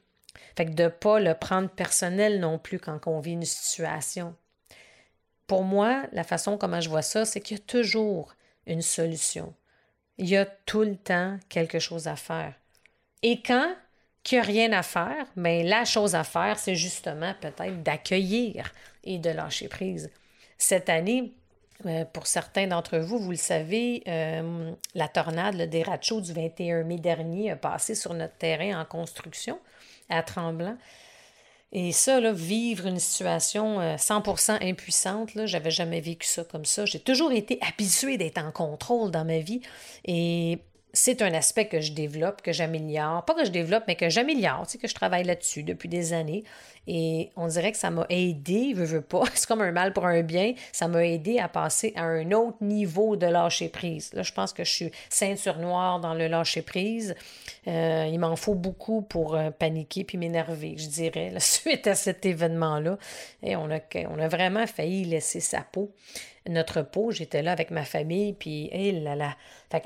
Fait 0.57 0.67
que 0.67 0.73
de 0.73 0.85
ne 0.85 0.89
pas 0.89 1.21
le 1.21 1.35
prendre 1.35 1.69
personnel 1.69 2.41
non 2.41 2.59
plus 2.59 2.79
quand 2.79 3.07
on 3.07 3.21
vit 3.21 3.33
une 3.33 3.45
situation. 3.45 4.35
Pour 5.47 5.63
moi, 5.63 6.05
la 6.13 6.25
façon 6.25 6.59
comment 6.59 6.81
je 6.81 6.89
vois 6.89 7.03
ça, 7.03 7.25
c'est 7.25 7.41
qu'il 7.41 7.59
y 7.59 7.61
a 7.61 7.65
toujours 7.65 8.35
une 8.67 8.83
solution. 8.83 9.55
Il 10.19 10.29
y 10.29 10.37
a 10.37 10.47
tout 10.47 10.83
le 10.83 10.97
temps 10.97 11.39
quelque 11.49 11.79
chose 11.79 12.09
à 12.09 12.17
faire. 12.17 12.55
Et 13.23 13.43
quand 13.43 13.75
il 14.33 14.35
n'y 14.35 14.41
a 14.41 14.43
rien 14.43 14.73
à 14.73 14.83
faire, 14.83 15.27
bien, 15.37 15.63
la 15.63 15.85
chose 15.85 16.15
à 16.15 16.25
faire, 16.25 16.59
c'est 16.59 16.75
justement 16.75 17.35
peut-être 17.41 17.83
d'accueillir 17.83 18.73
et 19.05 19.19
de 19.19 19.31
lâcher 19.31 19.69
prise. 19.69 20.11
Cette 20.59 20.89
année, 20.89 21.33
euh, 21.87 22.05
pour 22.07 22.27
certains 22.27 22.67
d'entre 22.67 22.99
vous, 22.99 23.19
vous 23.19 23.33
le 23.33 23.37
savez, 23.37 24.03
euh, 24.09 24.73
la 24.95 25.09
tornade, 25.09 25.57
le 25.57 25.67
déracho 25.67 26.21
du 26.21 26.33
21 26.33 26.85
mai 26.85 26.99
dernier 26.99 27.51
a 27.51 27.57
passé 27.57 27.95
sur 27.95 28.15
notre 28.15 28.37
terrain 28.37 28.81
en 28.81 28.85
construction 28.85 29.59
à 30.09 30.23
Tremblant. 30.23 30.77
Et 31.73 31.91
ça, 31.91 32.21
vivre 32.33 32.87
une 32.87 33.01
situation 33.01 33.81
100% 33.81 34.53
euh, 34.53 34.69
impuissante, 34.71 35.31
j'avais 35.45 35.73
jamais 35.73 36.01
vécu 36.01 36.27
ça 36.27 36.45
comme 36.45 36.65
ça. 36.65 36.87
J'ai 36.87 37.01
toujours 37.01 37.33
été 37.33 37.59
habituée 37.61 38.17
d'être 38.17 38.39
en 38.39 38.53
contrôle 38.53 39.11
dans 39.11 39.25
ma 39.25 39.39
vie. 39.39 39.61
Et 40.05 40.61
c'est 40.95 41.23
un 41.23 41.35
aspect 41.35 41.67
que 41.67 41.81
je 41.81 41.93
développe, 41.93 42.41
que 42.41 42.53
j'améliore. 42.53 43.25
Pas 43.25 43.35
que 43.35 43.45
je 43.45 43.51
développe, 43.51 43.85
mais 43.89 43.97
que 43.97 44.09
j'améliore, 44.09 44.65
tu 44.67 44.73
sais, 44.73 44.79
que 44.79 44.89
je 44.89 44.95
travaille 44.95 45.25
là-dessus 45.25 45.65
depuis 45.65 45.89
des 45.89 46.13
années. 46.13 46.45
Et 46.87 47.31
on 47.37 47.49
dirait 47.49 47.73
que 47.73 47.79
ça 47.79 47.91
m'a 47.91 48.07
aidé, 48.11 48.73
veux, 48.75 48.85
veux 48.85 49.01
pas, 49.01 49.25
c'est 49.35 49.47
comme 49.47 49.61
un 49.61 49.73
mal 49.73 49.93
pour 49.93 50.07
un 50.07 50.23
bien, 50.23 50.55
ça 50.73 50.87
m'a 50.87 51.05
aidé 51.05 51.39
à 51.39 51.49
passer 51.49 51.93
à 51.97 52.05
un 52.05 52.31
autre 52.31 52.59
niveau 52.61 53.17
de 53.17 53.27
lâcher 53.27 53.69
prise. 53.69 54.13
Là, 54.13 54.23
je 54.23 54.33
pense 54.33 54.53
que 54.53 54.65
je 54.65 54.71
suis 54.71 54.91
ceinture 55.09 55.59
noire 55.59 55.99
dans 55.99 56.15
le 56.15 56.29
lâcher 56.29 56.63
prise. 56.63 57.15
Euh, 57.67 58.09
il 58.11 58.19
m'en 58.19 58.37
faut 58.37 58.55
beaucoup 58.55 59.03
pour 59.03 59.35
euh, 59.35 59.51
paniquer 59.51 60.05
puis 60.05 60.17
m'énerver, 60.17 60.77
je 60.79 60.89
dirais, 60.89 61.33
suite 61.39 61.87
à 61.87 61.95
cet 61.95 62.25
événement-là. 62.25 62.99
Et 63.43 63.57
on 63.57 63.69
a 63.71 64.29
vraiment 64.29 64.67
failli 64.67 65.05
laisser 65.05 65.41
sa 65.41 65.61
peau 65.61 65.91
notre 66.49 66.83
peau. 66.83 67.11
J'étais 67.11 67.43
là 67.43 67.53
avec 67.53 67.71
ma 67.71 67.85
famille, 67.85 68.33
puis 68.33 68.71
là, 69.01 69.17
là. 69.17 69.37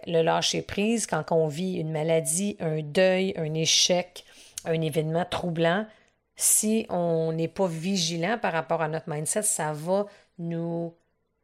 le 0.07 0.23
lâcher 0.23 0.62
prise, 0.62 1.07
quand 1.07 1.33
on 1.33 1.49
vit 1.49 1.75
une 1.75 1.92
maladie, 1.92 2.57
un 2.61 2.83
deuil, 2.83 3.35
un 3.37 3.55
échec, 3.55 4.25
un 4.64 4.81
événement 4.81 5.25
troublant, 5.25 5.87
si 6.37 6.87
on 6.88 7.33
n'est 7.33 7.49
pas 7.49 7.66
vigilant 7.66 8.38
par 8.38 8.53
rapport 8.53 8.81
à 8.83 8.88
notre 8.88 9.09
mindset, 9.09 9.42
ça 9.42 9.73
va 9.73 10.07
nous 10.38 10.94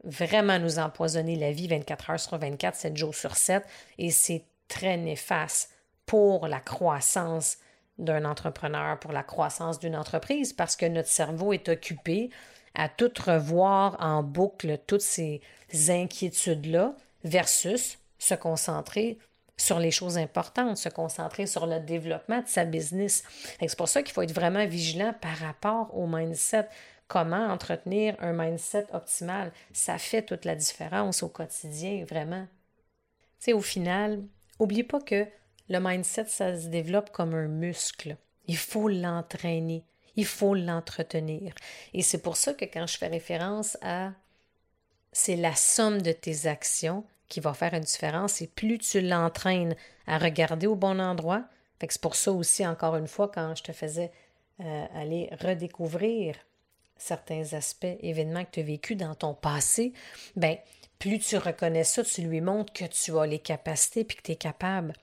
vraiment 0.04 0.58
nous 0.58 0.78
empoisonner 0.78 1.36
la 1.36 1.50
vie 1.50 1.66
24 1.66 2.10
heures 2.10 2.20
sur 2.20 2.38
24, 2.38 2.76
7 2.76 2.96
jours 2.96 3.14
sur 3.14 3.36
7, 3.36 3.64
et 3.98 4.10
c'est 4.10 4.44
très 4.68 4.96
néfaste 4.96 5.70
pour 6.06 6.46
la 6.46 6.60
croissance 6.60 7.58
d'un 7.98 8.24
entrepreneur, 8.24 8.98
pour 8.98 9.12
la 9.12 9.22
croissance 9.22 9.78
d'une 9.78 9.96
entreprise, 9.96 10.52
parce 10.52 10.76
que 10.76 10.86
notre 10.86 11.08
cerveau 11.08 11.52
est 11.52 11.68
occupé 11.68 12.30
à 12.74 12.88
tout 12.88 13.12
revoir 13.24 13.96
en 14.00 14.22
boucle 14.22 14.78
toutes 14.86 15.00
ces 15.00 15.40
inquiétudes-là 15.88 16.94
versus 17.22 17.98
se 18.18 18.34
concentrer 18.34 19.18
sur 19.56 19.78
les 19.78 19.90
choses 19.90 20.18
importantes, 20.18 20.76
se 20.76 20.88
concentrer 20.88 21.46
sur 21.46 21.66
le 21.66 21.78
développement 21.80 22.40
de 22.40 22.48
sa 22.48 22.64
business. 22.64 23.22
C'est 23.60 23.76
pour 23.76 23.88
ça 23.88 24.02
qu'il 24.02 24.12
faut 24.12 24.22
être 24.22 24.34
vraiment 24.34 24.66
vigilant 24.66 25.14
par 25.20 25.36
rapport 25.36 25.96
au 25.96 26.06
mindset. 26.06 26.68
Comment 27.06 27.46
entretenir 27.46 28.16
un 28.18 28.32
mindset 28.32 28.86
optimal? 28.92 29.52
Ça 29.72 29.98
fait 29.98 30.22
toute 30.22 30.44
la 30.44 30.56
différence 30.56 31.22
au 31.22 31.28
quotidien, 31.28 32.04
vraiment. 32.08 32.46
Tu 33.40 33.52
au 33.52 33.60
final, 33.60 34.22
n'oubliez 34.58 34.84
pas 34.84 35.00
que 35.00 35.26
le 35.68 35.78
mindset, 35.78 36.26
ça 36.26 36.58
se 36.58 36.68
développe 36.68 37.10
comme 37.10 37.34
un 37.34 37.46
muscle. 37.46 38.16
Il 38.46 38.56
faut 38.56 38.88
l'entraîner 38.88 39.84
il 40.16 40.26
faut 40.26 40.54
l'entretenir. 40.54 41.54
Et 41.92 42.02
c'est 42.02 42.22
pour 42.22 42.36
ça 42.36 42.54
que 42.54 42.64
quand 42.64 42.86
je 42.86 42.98
fais 42.98 43.08
référence 43.08 43.76
à 43.82 44.12
c'est 45.12 45.36
la 45.36 45.54
somme 45.54 46.02
de 46.02 46.10
tes 46.10 46.46
actions 46.46 47.04
qui 47.28 47.38
va 47.40 47.54
faire 47.54 47.72
une 47.72 47.84
différence 47.84 48.42
et 48.42 48.48
plus 48.48 48.78
tu 48.78 49.00
l'entraînes 49.00 49.76
à 50.06 50.18
regarder 50.18 50.66
au 50.66 50.74
bon 50.74 51.00
endroit, 51.00 51.44
c'est 51.90 52.00
pour 52.00 52.14
ça 52.14 52.32
aussi, 52.32 52.66
encore 52.66 52.96
une 52.96 53.06
fois, 53.06 53.30
quand 53.32 53.54
je 53.54 53.62
te 53.62 53.72
faisais 53.72 54.10
euh, 54.60 54.86
aller 54.94 55.30
redécouvrir 55.40 56.36
certains 56.96 57.52
aspects, 57.52 57.86
événements 58.00 58.44
que 58.44 58.52
tu 58.52 58.60
as 58.60 58.64
vécus 58.64 58.96
dans 58.96 59.14
ton 59.14 59.34
passé, 59.34 59.92
ben 60.36 60.56
plus 60.98 61.18
tu 61.18 61.36
reconnais 61.36 61.84
ça, 61.84 62.02
tu 62.02 62.22
lui 62.22 62.40
montres 62.40 62.72
que 62.72 62.84
tu 62.84 63.16
as 63.18 63.26
les 63.26 63.38
capacités 63.38 64.00
et 64.00 64.04
que 64.04 64.22
tu 64.22 64.32
es 64.32 64.36
capable. 64.36 64.94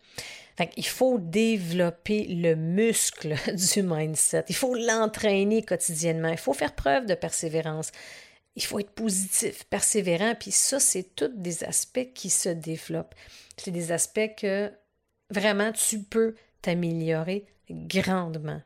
Il 0.78 0.86
faut 0.86 1.18
développer 1.18 2.26
le 2.26 2.56
muscle 2.56 3.36
du 3.54 3.84
mindset. 3.84 4.46
Il 4.50 4.56
faut 4.56 4.76
l'entraîner 4.76 5.64
quotidiennement. 5.64 6.30
Il 6.30 6.38
faut 6.38 6.54
faire 6.54 6.76
preuve 6.76 7.06
de 7.06 7.16
persévérance. 7.16 7.92
Il 8.56 8.64
faut 8.64 8.80
être 8.80 8.92
positif, 8.92 9.64
persévérant. 9.66 10.36
Puis 10.40 10.52
ça, 10.52 10.80
c'est 10.80 11.16
tous 11.16 11.32
des 11.36 11.64
aspects 11.64 12.14
qui 12.14 12.30
se 12.30 12.50
développent. 12.50 13.16
C'est 13.58 13.72
des 13.72 13.92
aspects 13.92 14.36
que 14.38 14.72
vraiment 15.30 15.72
tu 15.72 16.04
peux 16.04 16.36
t'améliorer 16.62 17.46
grandement. 17.70 18.62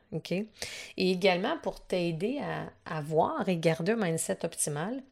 Et 0.96 1.10
également 1.10 1.56
pour 1.62 1.86
t'aider 1.86 2.40
à 2.40 2.96
avoir 2.96 3.48
et 3.48 3.56
garder 3.56 3.92
un 3.92 3.96
mindset 3.96 4.44
optimal, 4.44 5.02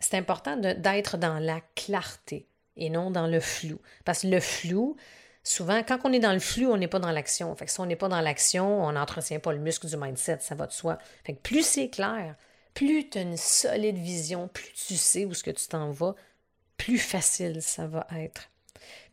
c'est 0.00 0.16
important 0.16 0.56
d'être 0.56 1.16
dans 1.16 1.38
la 1.38 1.60
clarté 1.74 2.46
et 2.76 2.90
non 2.90 3.10
dans 3.10 3.26
le 3.26 3.40
flou. 3.40 3.80
Parce 4.04 4.22
que 4.22 4.28
le 4.28 4.40
flou, 4.40 4.96
souvent, 5.42 5.82
quand 5.82 5.98
on 6.04 6.12
est 6.12 6.20
dans 6.20 6.32
le 6.32 6.38
flux, 6.38 6.66
on 6.66 6.76
n'est 6.76 6.88
pas 6.88 7.00
dans 7.00 7.10
l'action. 7.10 7.54
Fait 7.56 7.66
que 7.66 7.70
si 7.70 7.80
on 7.80 7.86
n'est 7.86 7.96
pas 7.96 8.08
dans 8.08 8.20
l'action, 8.20 8.84
on 8.84 8.92
n'entretient 8.92 9.40
pas 9.40 9.52
le 9.52 9.58
muscle 9.58 9.88
du 9.88 9.96
mindset, 9.96 10.38
ça 10.40 10.54
va 10.54 10.66
de 10.66 10.72
soi. 10.72 10.98
Fait 11.24 11.34
que 11.34 11.40
plus 11.40 11.66
c'est 11.66 11.90
clair, 11.90 12.36
plus 12.74 13.08
tu 13.10 13.18
as 13.18 13.22
une 13.22 13.36
solide 13.36 13.98
vision, 13.98 14.48
plus 14.48 14.72
tu 14.72 14.96
sais 14.96 15.24
où 15.24 15.34
ce 15.34 15.42
que 15.42 15.50
tu 15.50 15.66
t'en 15.66 15.90
vas, 15.90 16.14
plus 16.76 16.98
facile 16.98 17.60
ça 17.60 17.86
va 17.86 18.06
être. 18.16 18.50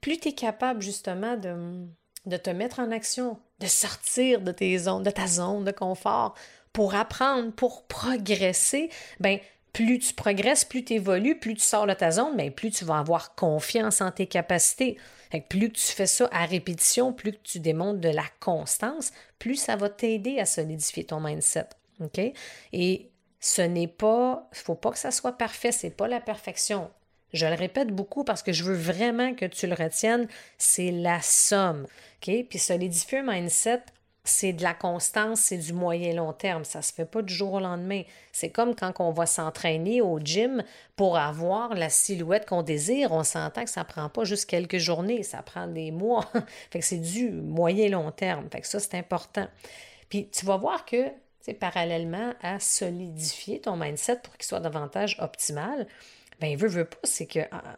Plus 0.01 0.19
tu 0.19 0.29
es 0.29 0.33
capable 0.33 0.81
justement 0.83 1.35
de, 1.35 1.87
de 2.27 2.37
te 2.37 2.51
mettre 2.51 2.79
en 2.79 2.91
action, 2.91 3.39
de 3.59 3.65
sortir 3.65 4.41
de 4.41 4.51
tes 4.51 4.77
zones, 4.77 5.03
de 5.03 5.09
ta 5.09 5.25
zone 5.25 5.63
de 5.63 5.71
confort 5.71 6.35
pour 6.73 6.93
apprendre, 6.93 7.53
pour 7.53 7.87
progresser, 7.87 8.89
ben 9.19 9.39
plus 9.75 9.99
tu 9.99 10.13
progresses, 10.13 10.63
plus 10.63 10.85
tu 10.85 10.93
évolues, 10.93 11.37
plus 11.37 11.53
tu 11.55 11.61
sors 11.61 11.85
de 11.85 11.91
ta 11.91 12.09
zone, 12.09 12.33
mais 12.37 12.49
plus 12.49 12.71
tu 12.71 12.85
vas 12.85 12.99
avoir 12.99 13.35
confiance 13.35 13.99
en 13.99 14.09
tes 14.09 14.25
capacités. 14.25 14.97
plus 15.49 15.69
tu 15.69 15.81
fais 15.81 16.05
ça 16.05 16.29
à 16.31 16.45
répétition, 16.45 17.11
plus 17.11 17.33
tu 17.43 17.59
démontres 17.59 17.99
de 17.99 18.07
la 18.07 18.23
constance, 18.39 19.11
plus 19.37 19.57
ça 19.57 19.75
va 19.75 19.89
t'aider 19.89 20.39
à 20.39 20.45
solidifier 20.45 21.03
ton 21.03 21.19
mindset. 21.19 21.67
Et 22.71 23.09
ce 23.41 23.61
n'est 23.61 23.89
pas, 23.89 24.47
il 24.53 24.59
ne 24.59 24.63
faut 24.63 24.75
pas 24.75 24.91
que 24.91 24.97
ça 24.97 25.11
soit 25.11 25.37
parfait, 25.37 25.73
c'est 25.73 25.89
pas 25.89 26.07
la 26.07 26.21
perfection. 26.21 26.89
Je 27.33 27.45
le 27.45 27.55
répète 27.55 27.89
beaucoup 27.89 28.23
parce 28.23 28.43
que 28.43 28.53
je 28.53 28.63
veux 28.63 28.77
vraiment 28.77 29.35
que 29.35 29.45
tu 29.45 29.67
le 29.67 29.75
retiennes, 29.75 30.29
c'est 30.57 30.91
la 30.91 31.21
somme. 31.21 31.85
OK? 32.25 32.33
Puis 32.49 32.59
solidifier 32.59 33.17
un 33.17 33.33
mindset, 33.33 33.81
c'est 34.25 34.53
de 34.53 34.63
la 34.63 34.73
constance, 34.73 35.39
c'est 35.39 35.57
du 35.57 35.73
moyen 35.73 36.13
long 36.13 36.33
terme. 36.33 36.65
Ça 36.65 36.81
se 36.81 36.93
fait 36.93 37.05
pas 37.05 37.21
du 37.21 37.33
jour 37.33 37.53
au 37.53 37.59
lendemain. 37.59 38.01
C'est 38.31 38.49
comme 38.49 38.75
quand 38.75 38.93
on 38.99 39.11
va 39.11 39.25
s'entraîner 39.25 40.01
au 40.01 40.19
gym 40.19 40.63
pour 40.95 41.17
avoir 41.17 41.75
la 41.75 41.89
silhouette 41.89 42.47
qu'on 42.47 42.63
désire. 42.63 43.11
On 43.11 43.23
s'entend 43.23 43.63
que 43.63 43.69
ça 43.69 43.83
prend 43.83 44.09
pas 44.09 44.23
juste 44.23 44.49
quelques 44.49 44.77
journées, 44.77 45.23
ça 45.23 45.41
prend 45.41 45.67
des 45.67 45.91
mois. 45.91 46.29
fait 46.71 46.81
c'est 46.81 46.97
du 46.97 47.29
moyen 47.29 47.89
long 47.89 48.11
terme. 48.11 48.49
Fait 48.51 48.61
que 48.61 48.67
ça, 48.67 48.79
c'est 48.79 48.95
important. 48.95 49.47
Puis 50.09 50.29
tu 50.29 50.45
vas 50.45 50.57
voir 50.57 50.85
que, 50.85 51.11
parallèlement 51.59 52.33
à 52.41 52.59
solidifier 52.59 53.61
ton 53.61 53.77
mindset 53.77 54.17
pour 54.23 54.35
qu'il 54.35 54.45
soit 54.45 54.59
davantage 54.59 55.17
optimal, 55.19 55.87
ben 56.39 56.57
veut, 56.57 56.67
veut 56.67 56.85
pas, 56.85 56.97
c'est 57.03 57.27
que 57.27 57.39
ah, 57.51 57.75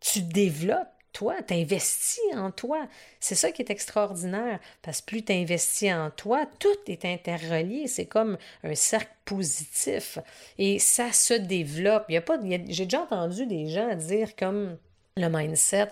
tu 0.00 0.22
développes 0.22 0.88
toi, 1.12 1.36
tu 1.42 1.54
investis 1.54 2.34
en 2.34 2.50
toi. 2.50 2.86
C'est 3.20 3.34
ça 3.34 3.52
qui 3.52 3.62
est 3.62 3.70
extraordinaire, 3.70 4.58
parce 4.82 5.00
que 5.00 5.06
plus 5.06 5.24
tu 5.24 5.32
investis 5.32 5.92
en 5.92 6.10
toi, 6.10 6.46
tout 6.58 6.68
est 6.86 7.04
interrelié. 7.04 7.86
C'est 7.86 8.06
comme 8.06 8.38
un 8.64 8.74
cercle 8.74 9.12
positif. 9.24 10.18
Et 10.58 10.78
ça 10.78 11.12
se 11.12 11.34
développe. 11.34 12.06
Il 12.08 12.14
y 12.14 12.16
a 12.18 12.22
j'ai 12.68 12.84
déjà 12.84 13.02
entendu 13.02 13.46
des 13.46 13.68
gens 13.68 13.94
dire 13.94 14.34
comme 14.36 14.76
le 15.16 15.28
mindset, 15.28 15.88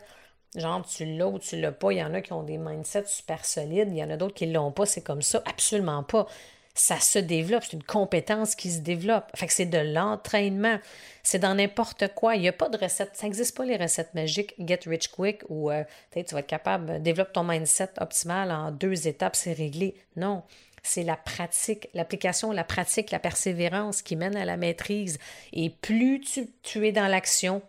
genre 0.56 0.84
tu 0.86 1.04
l'as 1.04 1.28
ou 1.28 1.38
tu 1.38 1.60
l'as 1.60 1.72
pas. 1.72 1.92
Il 1.92 1.98
y 1.98 2.02
en 2.02 2.14
a 2.14 2.20
qui 2.20 2.32
ont 2.32 2.42
des 2.42 2.58
mindsets 2.58 3.06
super 3.06 3.44
solides, 3.44 3.88
il 3.90 3.98
y 3.98 4.04
en 4.04 4.10
a 4.10 4.16
d'autres 4.16 4.34
qui 4.34 4.46
l'ont 4.46 4.72
pas. 4.72 4.86
C'est 4.86 5.02
comme 5.02 5.22
ça. 5.22 5.42
Absolument 5.46 6.02
pas 6.02 6.26
ça 6.80 6.98
se 6.98 7.18
développe, 7.18 7.64
c'est 7.64 7.74
une 7.74 7.82
compétence 7.82 8.54
qui 8.54 8.70
se 8.70 8.78
développe. 8.78 9.30
Fait 9.34 9.46
que 9.46 9.52
c'est 9.52 9.66
de 9.66 9.76
l'entraînement. 9.76 10.78
C'est 11.22 11.38
dans 11.38 11.54
n'importe 11.54 12.14
quoi. 12.14 12.36
Il 12.36 12.40
n'y 12.40 12.48
a 12.48 12.54
pas 12.54 12.70
de 12.70 12.78
recette. 12.78 13.10
Ça 13.12 13.26
n'existe 13.26 13.54
pas 13.54 13.66
les 13.66 13.76
recettes 13.76 14.14
magiques, 14.14 14.54
get 14.58 14.80
rich 14.86 15.08
quick, 15.08 15.42
ou 15.50 15.70
euh, 15.70 15.84
tu 16.10 16.24
vas 16.32 16.40
être 16.40 16.46
capable, 16.46 17.02
développer 17.02 17.32
ton 17.32 17.44
mindset 17.44 17.90
optimal 17.98 18.50
en 18.50 18.70
deux 18.70 19.06
étapes, 19.06 19.36
c'est 19.36 19.52
réglé. 19.52 19.94
Non. 20.16 20.42
C'est 20.82 21.02
la 21.02 21.16
pratique, 21.16 21.90
l'application, 21.92 22.50
la 22.50 22.64
pratique, 22.64 23.10
la 23.10 23.18
persévérance 23.18 24.00
qui 24.00 24.16
mène 24.16 24.34
à 24.34 24.46
la 24.46 24.56
maîtrise. 24.56 25.18
Et 25.52 25.68
plus 25.68 26.22
tu 26.62 26.86
es 26.86 26.92
dans 26.92 27.08
l'action, 27.08 27.60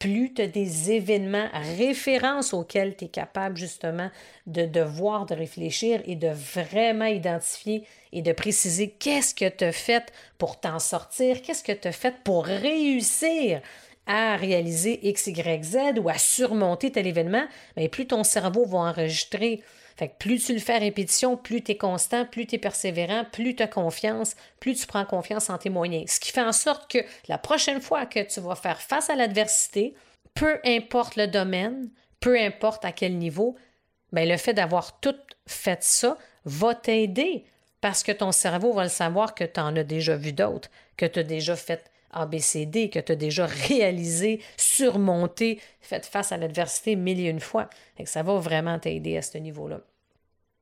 plus 0.00 0.32
tu 0.32 0.42
as 0.42 0.46
des 0.48 0.90
événements, 0.90 1.48
références 1.78 2.54
auxquels 2.54 2.96
tu 2.96 3.04
es 3.04 3.08
capable 3.08 3.56
justement 3.56 4.10
de, 4.46 4.80
voir, 4.80 5.26
de 5.26 5.34
réfléchir 5.34 6.00
et 6.06 6.16
de 6.16 6.28
vraiment 6.28 7.04
identifier 7.04 7.84
et 8.12 8.22
de 8.22 8.32
préciser 8.32 8.90
qu'est-ce 8.90 9.34
que 9.34 9.48
tu 9.48 9.62
as 9.62 9.72
fait 9.72 10.10
pour 10.38 10.58
t'en 10.58 10.78
sortir, 10.78 11.42
qu'est-ce 11.42 11.62
que 11.62 11.72
tu 11.72 11.86
as 11.86 11.92
fait 11.92 12.14
pour 12.24 12.46
réussir 12.46 13.60
à 14.06 14.36
réaliser 14.36 15.06
X, 15.06 15.26
Y, 15.28 15.64
Z 15.64 15.76
ou 16.00 16.08
à 16.08 16.16
surmonter 16.16 16.90
tel 16.90 17.06
événement, 17.06 17.44
mais 17.76 17.88
plus 17.88 18.06
ton 18.06 18.24
cerveau 18.24 18.64
va 18.64 18.78
enregistrer 18.78 19.62
plus 20.08 20.44
tu 20.44 20.52
le 20.52 20.58
fais 20.58 20.74
à 20.74 20.78
répétition, 20.78 21.36
plus 21.36 21.62
tu 21.62 21.72
es 21.72 21.76
constant, 21.76 22.24
plus 22.24 22.46
tu 22.46 22.56
es 22.56 22.58
persévérant, 22.58 23.24
plus 23.30 23.54
tu 23.54 23.62
as 23.62 23.68
confiance, 23.68 24.34
plus 24.58 24.74
tu 24.74 24.86
prends 24.86 25.04
confiance 25.04 25.50
en 25.50 25.58
tes 25.58 25.70
moyens. 25.70 26.10
Ce 26.10 26.20
qui 26.20 26.32
fait 26.32 26.42
en 26.42 26.52
sorte 26.52 26.90
que 26.90 26.98
la 27.28 27.38
prochaine 27.38 27.80
fois 27.80 28.06
que 28.06 28.20
tu 28.20 28.40
vas 28.40 28.54
faire 28.54 28.80
face 28.80 29.10
à 29.10 29.16
l'adversité, 29.16 29.94
peu 30.34 30.58
importe 30.64 31.16
le 31.16 31.26
domaine, 31.26 31.90
peu 32.20 32.38
importe 32.38 32.84
à 32.84 32.92
quel 32.92 33.16
niveau, 33.18 33.56
bien, 34.12 34.24
le 34.24 34.36
fait 34.36 34.54
d'avoir 34.54 35.00
tout 35.00 35.16
fait 35.46 35.82
ça 35.82 36.16
va 36.44 36.74
t'aider 36.74 37.44
parce 37.80 38.02
que 38.02 38.12
ton 38.12 38.32
cerveau 38.32 38.72
va 38.72 38.84
le 38.84 38.90
savoir 38.90 39.34
que 39.34 39.44
tu 39.44 39.60
en 39.60 39.76
as 39.76 39.84
déjà 39.84 40.16
vu 40.16 40.32
d'autres, 40.32 40.70
que 40.96 41.06
tu 41.06 41.18
as 41.18 41.24
déjà 41.24 41.56
fait 41.56 41.90
ABCD 42.12 42.90
que 42.90 42.98
tu 42.98 43.12
as 43.12 43.16
déjà 43.16 43.46
réalisé, 43.46 44.40
surmonté, 44.56 45.60
fait 45.80 46.04
face 46.04 46.32
à 46.32 46.36
l'adversité 46.36 46.96
mille 46.96 47.20
et 47.20 47.28
une 47.28 47.40
fois. 47.40 47.70
Et 47.98 48.06
ça 48.06 48.22
va 48.22 48.34
vraiment 48.38 48.78
t'aider 48.78 49.16
à 49.16 49.22
ce 49.22 49.38
niveau-là. 49.38 49.80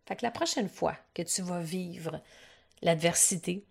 Fait 0.08 0.16
que 0.16 0.24
la 0.24 0.30
prochaine 0.30 0.70
fois 0.70 0.96
que 1.12 1.20
tu 1.20 1.42
vas 1.42 1.60
vivre 1.60 2.22
l'adversité, 2.80 3.66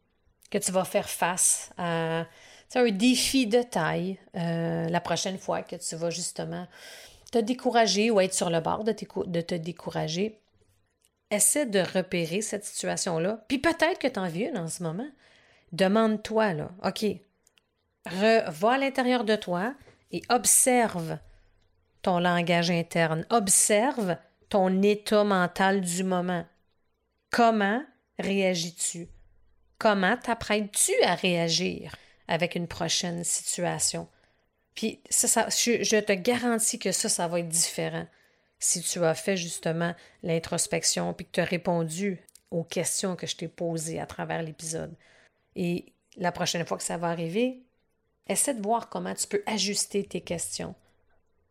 que 0.52 0.60
tu 0.60 0.72
vas 0.72 0.86
faire 0.86 1.10
face 1.10 1.72
à 1.80 2.28
un 2.76 2.92
défi 2.92 3.48
de 3.48 3.64
taille, 3.64 4.20
euh, 4.36 4.88
la 4.88 5.02
prochaine 5.02 5.40
fois 5.40 5.64
que 5.64 5.76
tu 5.76 5.96
vas 5.96 6.12
justement 6.12 6.68
te 7.32 7.40
décourager 7.40 8.12
ou 8.12 8.20
être 8.22 8.36
sur 8.36 8.52
le 8.52 8.60
bord 8.60 8.84
de, 8.84 8.92
te 8.92 9.56
décourager, 9.56 10.40
essaie 11.32 11.66
de 11.66 11.80
repérer 11.80 12.42
cette 12.42 12.66
situation-là. 12.66 13.44
Puis 13.48 13.58
peut-être 13.58 13.98
que 13.98 14.08
tu 14.08 14.20
en 14.20 14.28
vis 14.28 14.56
en 14.56 14.68
ce 14.68 14.84
moment. 14.84 15.10
Demande-toi, 15.72 16.54
là, 16.54 16.70
OK, 16.84 17.04
va 18.06 18.74
à 18.74 18.78
l'intérieur 18.78 19.24
de 19.24 19.36
toi 19.36 19.74
et 20.12 20.22
observe 20.30 21.18
ton 22.04 22.20
langage 22.20 22.70
interne. 22.70 23.26
Observe 23.32 24.18
ton 24.50 24.82
état 24.82 25.24
mental 25.24 25.82
du 25.82 26.04
moment. 26.04 26.46
Comment 27.32 27.84
réagis-tu? 28.20 29.08
Comment 29.78 30.18
t'apprêtes-tu 30.18 30.94
à 31.04 31.16
réagir 31.16 31.96
avec 32.28 32.56
une 32.56 32.68
prochaine 32.68 33.24
situation? 33.24 34.08
Puis 34.74 35.02
ça, 35.10 35.48
je, 35.50 35.84
je, 35.84 35.98
te 35.98 36.14
garantis 36.14 36.80
que 36.80 36.92
ça, 36.92 37.10
ça 37.10 37.28
va 37.28 37.40
être 37.40 37.50
différent 37.50 38.08
si 38.60 38.82
tu 38.82 39.04
as 39.04 39.14
fait 39.14 39.38
justement 39.38 39.94
l'introspection 40.24 41.14
puis 41.14 41.26
que 41.26 41.32
tu 41.32 41.40
as 41.40 41.46
répondu 41.46 42.24
aux 42.52 42.64
questions 42.64 43.16
que 43.16 43.28
je 43.28 43.36
t'ai 43.36 43.48
posées 43.48 44.00
à 44.00 44.06
travers 44.06 44.42
l'épisode. 44.42 44.96
Et 45.56 45.94
la 46.16 46.32
prochaine 46.32 46.66
fois 46.66 46.78
que 46.78 46.84
ça 46.84 46.98
va 46.98 47.10
arriver, 47.10 47.64
essaie 48.28 48.54
de 48.54 48.62
voir 48.62 48.90
comment 48.90 49.14
tu 49.14 49.28
peux 49.28 49.44
ajuster 49.46 50.04
tes 50.04 50.22
questions. 50.22 50.76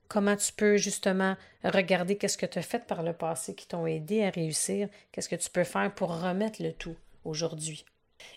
Comment 0.08 0.36
tu 0.36 0.52
peux 0.52 0.76
justement 0.76 1.36
regarder 1.64 2.16
qu'est-ce 2.16 2.38
que 2.38 2.46
tu 2.46 2.58
as 2.58 2.62
fait 2.62 2.86
par 2.86 3.02
le 3.02 3.12
passé 3.12 3.54
qui 3.54 3.66
t'ont 3.66 3.86
aidé 3.86 4.24
à 4.24 4.30
réussir, 4.30 4.88
qu'est-ce 5.12 5.28
que 5.28 5.36
tu 5.36 5.50
peux 5.50 5.64
faire 5.64 5.92
pour 5.94 6.20
remettre 6.20 6.62
le 6.62 6.72
tout 6.72 6.96
aujourd'hui. 7.24 7.84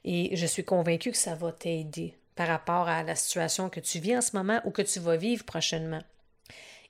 Et 0.03 0.35
je 0.35 0.45
suis 0.45 0.65
convaincue 0.65 1.11
que 1.11 1.17
ça 1.17 1.35
va 1.35 1.51
t'aider 1.51 2.15
par 2.35 2.47
rapport 2.47 2.87
à 2.87 3.03
la 3.03 3.15
situation 3.15 3.69
que 3.69 3.79
tu 3.79 3.99
vis 3.99 4.17
en 4.17 4.21
ce 4.21 4.35
moment 4.35 4.61
ou 4.65 4.71
que 4.71 4.81
tu 4.81 4.99
vas 4.99 5.17
vivre 5.17 5.43
prochainement. 5.43 6.01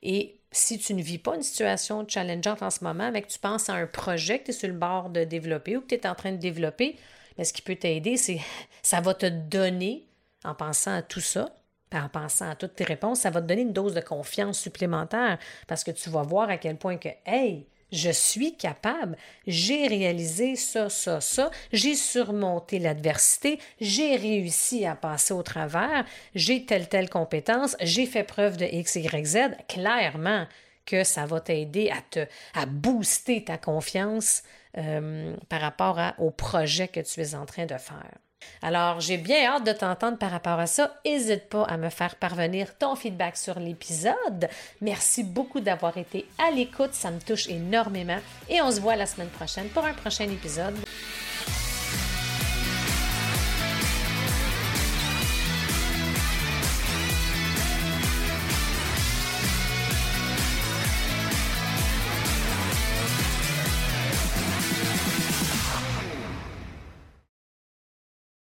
Et 0.01 0.39
si 0.51 0.79
tu 0.79 0.93
ne 0.93 1.01
vis 1.01 1.17
pas 1.17 1.35
une 1.35 1.43
situation 1.43 2.07
challengeante 2.07 2.61
en 2.61 2.69
ce 2.69 2.83
moment, 2.83 3.11
mais 3.11 3.21
que 3.21 3.27
tu 3.27 3.39
penses 3.39 3.69
à 3.69 3.73
un 3.73 3.87
projet 3.87 4.39
que 4.39 4.45
tu 4.45 4.51
es 4.51 4.53
sur 4.53 4.67
le 4.67 4.73
bord 4.73 5.09
de 5.09 5.23
développer 5.23 5.77
ou 5.77 5.81
que 5.81 5.87
tu 5.87 5.95
es 5.95 6.07
en 6.07 6.15
train 6.15 6.31
de 6.31 6.37
développer, 6.37 6.97
mais 7.37 7.43
ce 7.43 7.53
qui 7.53 7.61
peut 7.61 7.75
t'aider, 7.75 8.17
c'est 8.17 8.39
ça 8.81 9.01
va 9.01 9.13
te 9.13 9.27
donner, 9.27 10.07
en 10.43 10.55
pensant 10.55 10.93
à 10.93 11.01
tout 11.01 11.19
ça, 11.19 11.55
en 11.93 12.09
pensant 12.09 12.49
à 12.49 12.55
toutes 12.55 12.75
tes 12.75 12.83
réponses, 12.83 13.21
ça 13.21 13.29
va 13.29 13.41
te 13.41 13.47
donner 13.47 13.61
une 13.61 13.73
dose 13.73 13.93
de 13.93 14.01
confiance 14.01 14.59
supplémentaire 14.59 15.37
parce 15.67 15.83
que 15.83 15.91
tu 15.91 16.09
vas 16.09 16.23
voir 16.23 16.49
à 16.49 16.57
quel 16.57 16.77
point 16.77 16.97
que, 16.97 17.09
hey, 17.25 17.65
je 17.91 18.11
suis 18.11 18.55
capable, 18.55 19.17
j'ai 19.47 19.87
réalisé 19.87 20.55
ça, 20.55 20.89
ça, 20.89 21.21
ça, 21.21 21.49
j'ai 21.71 21.95
surmonté 21.95 22.79
l'adversité, 22.79 23.59
j'ai 23.81 24.15
réussi 24.15 24.85
à 24.85 24.95
passer 24.95 25.33
au 25.33 25.41
travers, 25.41 26.05
j'ai 26.35 26.65
telle, 26.65 26.87
telle 26.87 27.09
compétence, 27.09 27.75
j'ai 27.81 28.05
fait 28.05 28.23
preuve 28.23 28.57
de 28.57 28.65
X, 28.65 28.95
Y, 28.95 29.25
Z. 29.25 29.37
Clairement 29.67 30.45
que 30.85 31.03
ça 31.03 31.25
va 31.25 31.39
t'aider 31.39 31.89
à 31.89 32.01
te 32.01 32.25
à 32.53 32.65
booster 32.65 33.43
ta 33.43 33.57
confiance 33.57 34.43
euh, 34.77 35.35
par 35.47 35.61
rapport 35.61 35.99
au 36.17 36.31
projet 36.31 36.87
que 36.87 36.99
tu 36.99 37.21
es 37.21 37.35
en 37.35 37.45
train 37.45 37.65
de 37.65 37.77
faire. 37.77 38.17
Alors, 38.61 38.99
j'ai 38.99 39.17
bien 39.17 39.45
hâte 39.45 39.65
de 39.65 39.71
t'entendre 39.71 40.17
par 40.17 40.31
rapport 40.31 40.59
à 40.59 40.67
ça. 40.67 40.95
N'hésite 41.05 41.49
pas 41.49 41.63
à 41.63 41.77
me 41.77 41.89
faire 41.89 42.15
parvenir 42.15 42.77
ton 42.77 42.95
feedback 42.95 43.37
sur 43.37 43.59
l'épisode. 43.59 44.49
Merci 44.81 45.23
beaucoup 45.23 45.59
d'avoir 45.59 45.97
été 45.97 46.25
à 46.37 46.51
l'écoute, 46.51 46.93
ça 46.93 47.11
me 47.11 47.19
touche 47.19 47.47
énormément. 47.47 48.19
Et 48.49 48.61
on 48.61 48.71
se 48.71 48.81
voit 48.81 48.95
la 48.95 49.05
semaine 49.05 49.29
prochaine 49.29 49.69
pour 49.69 49.85
un 49.85 49.93
prochain 49.93 50.25
épisode 50.25 50.75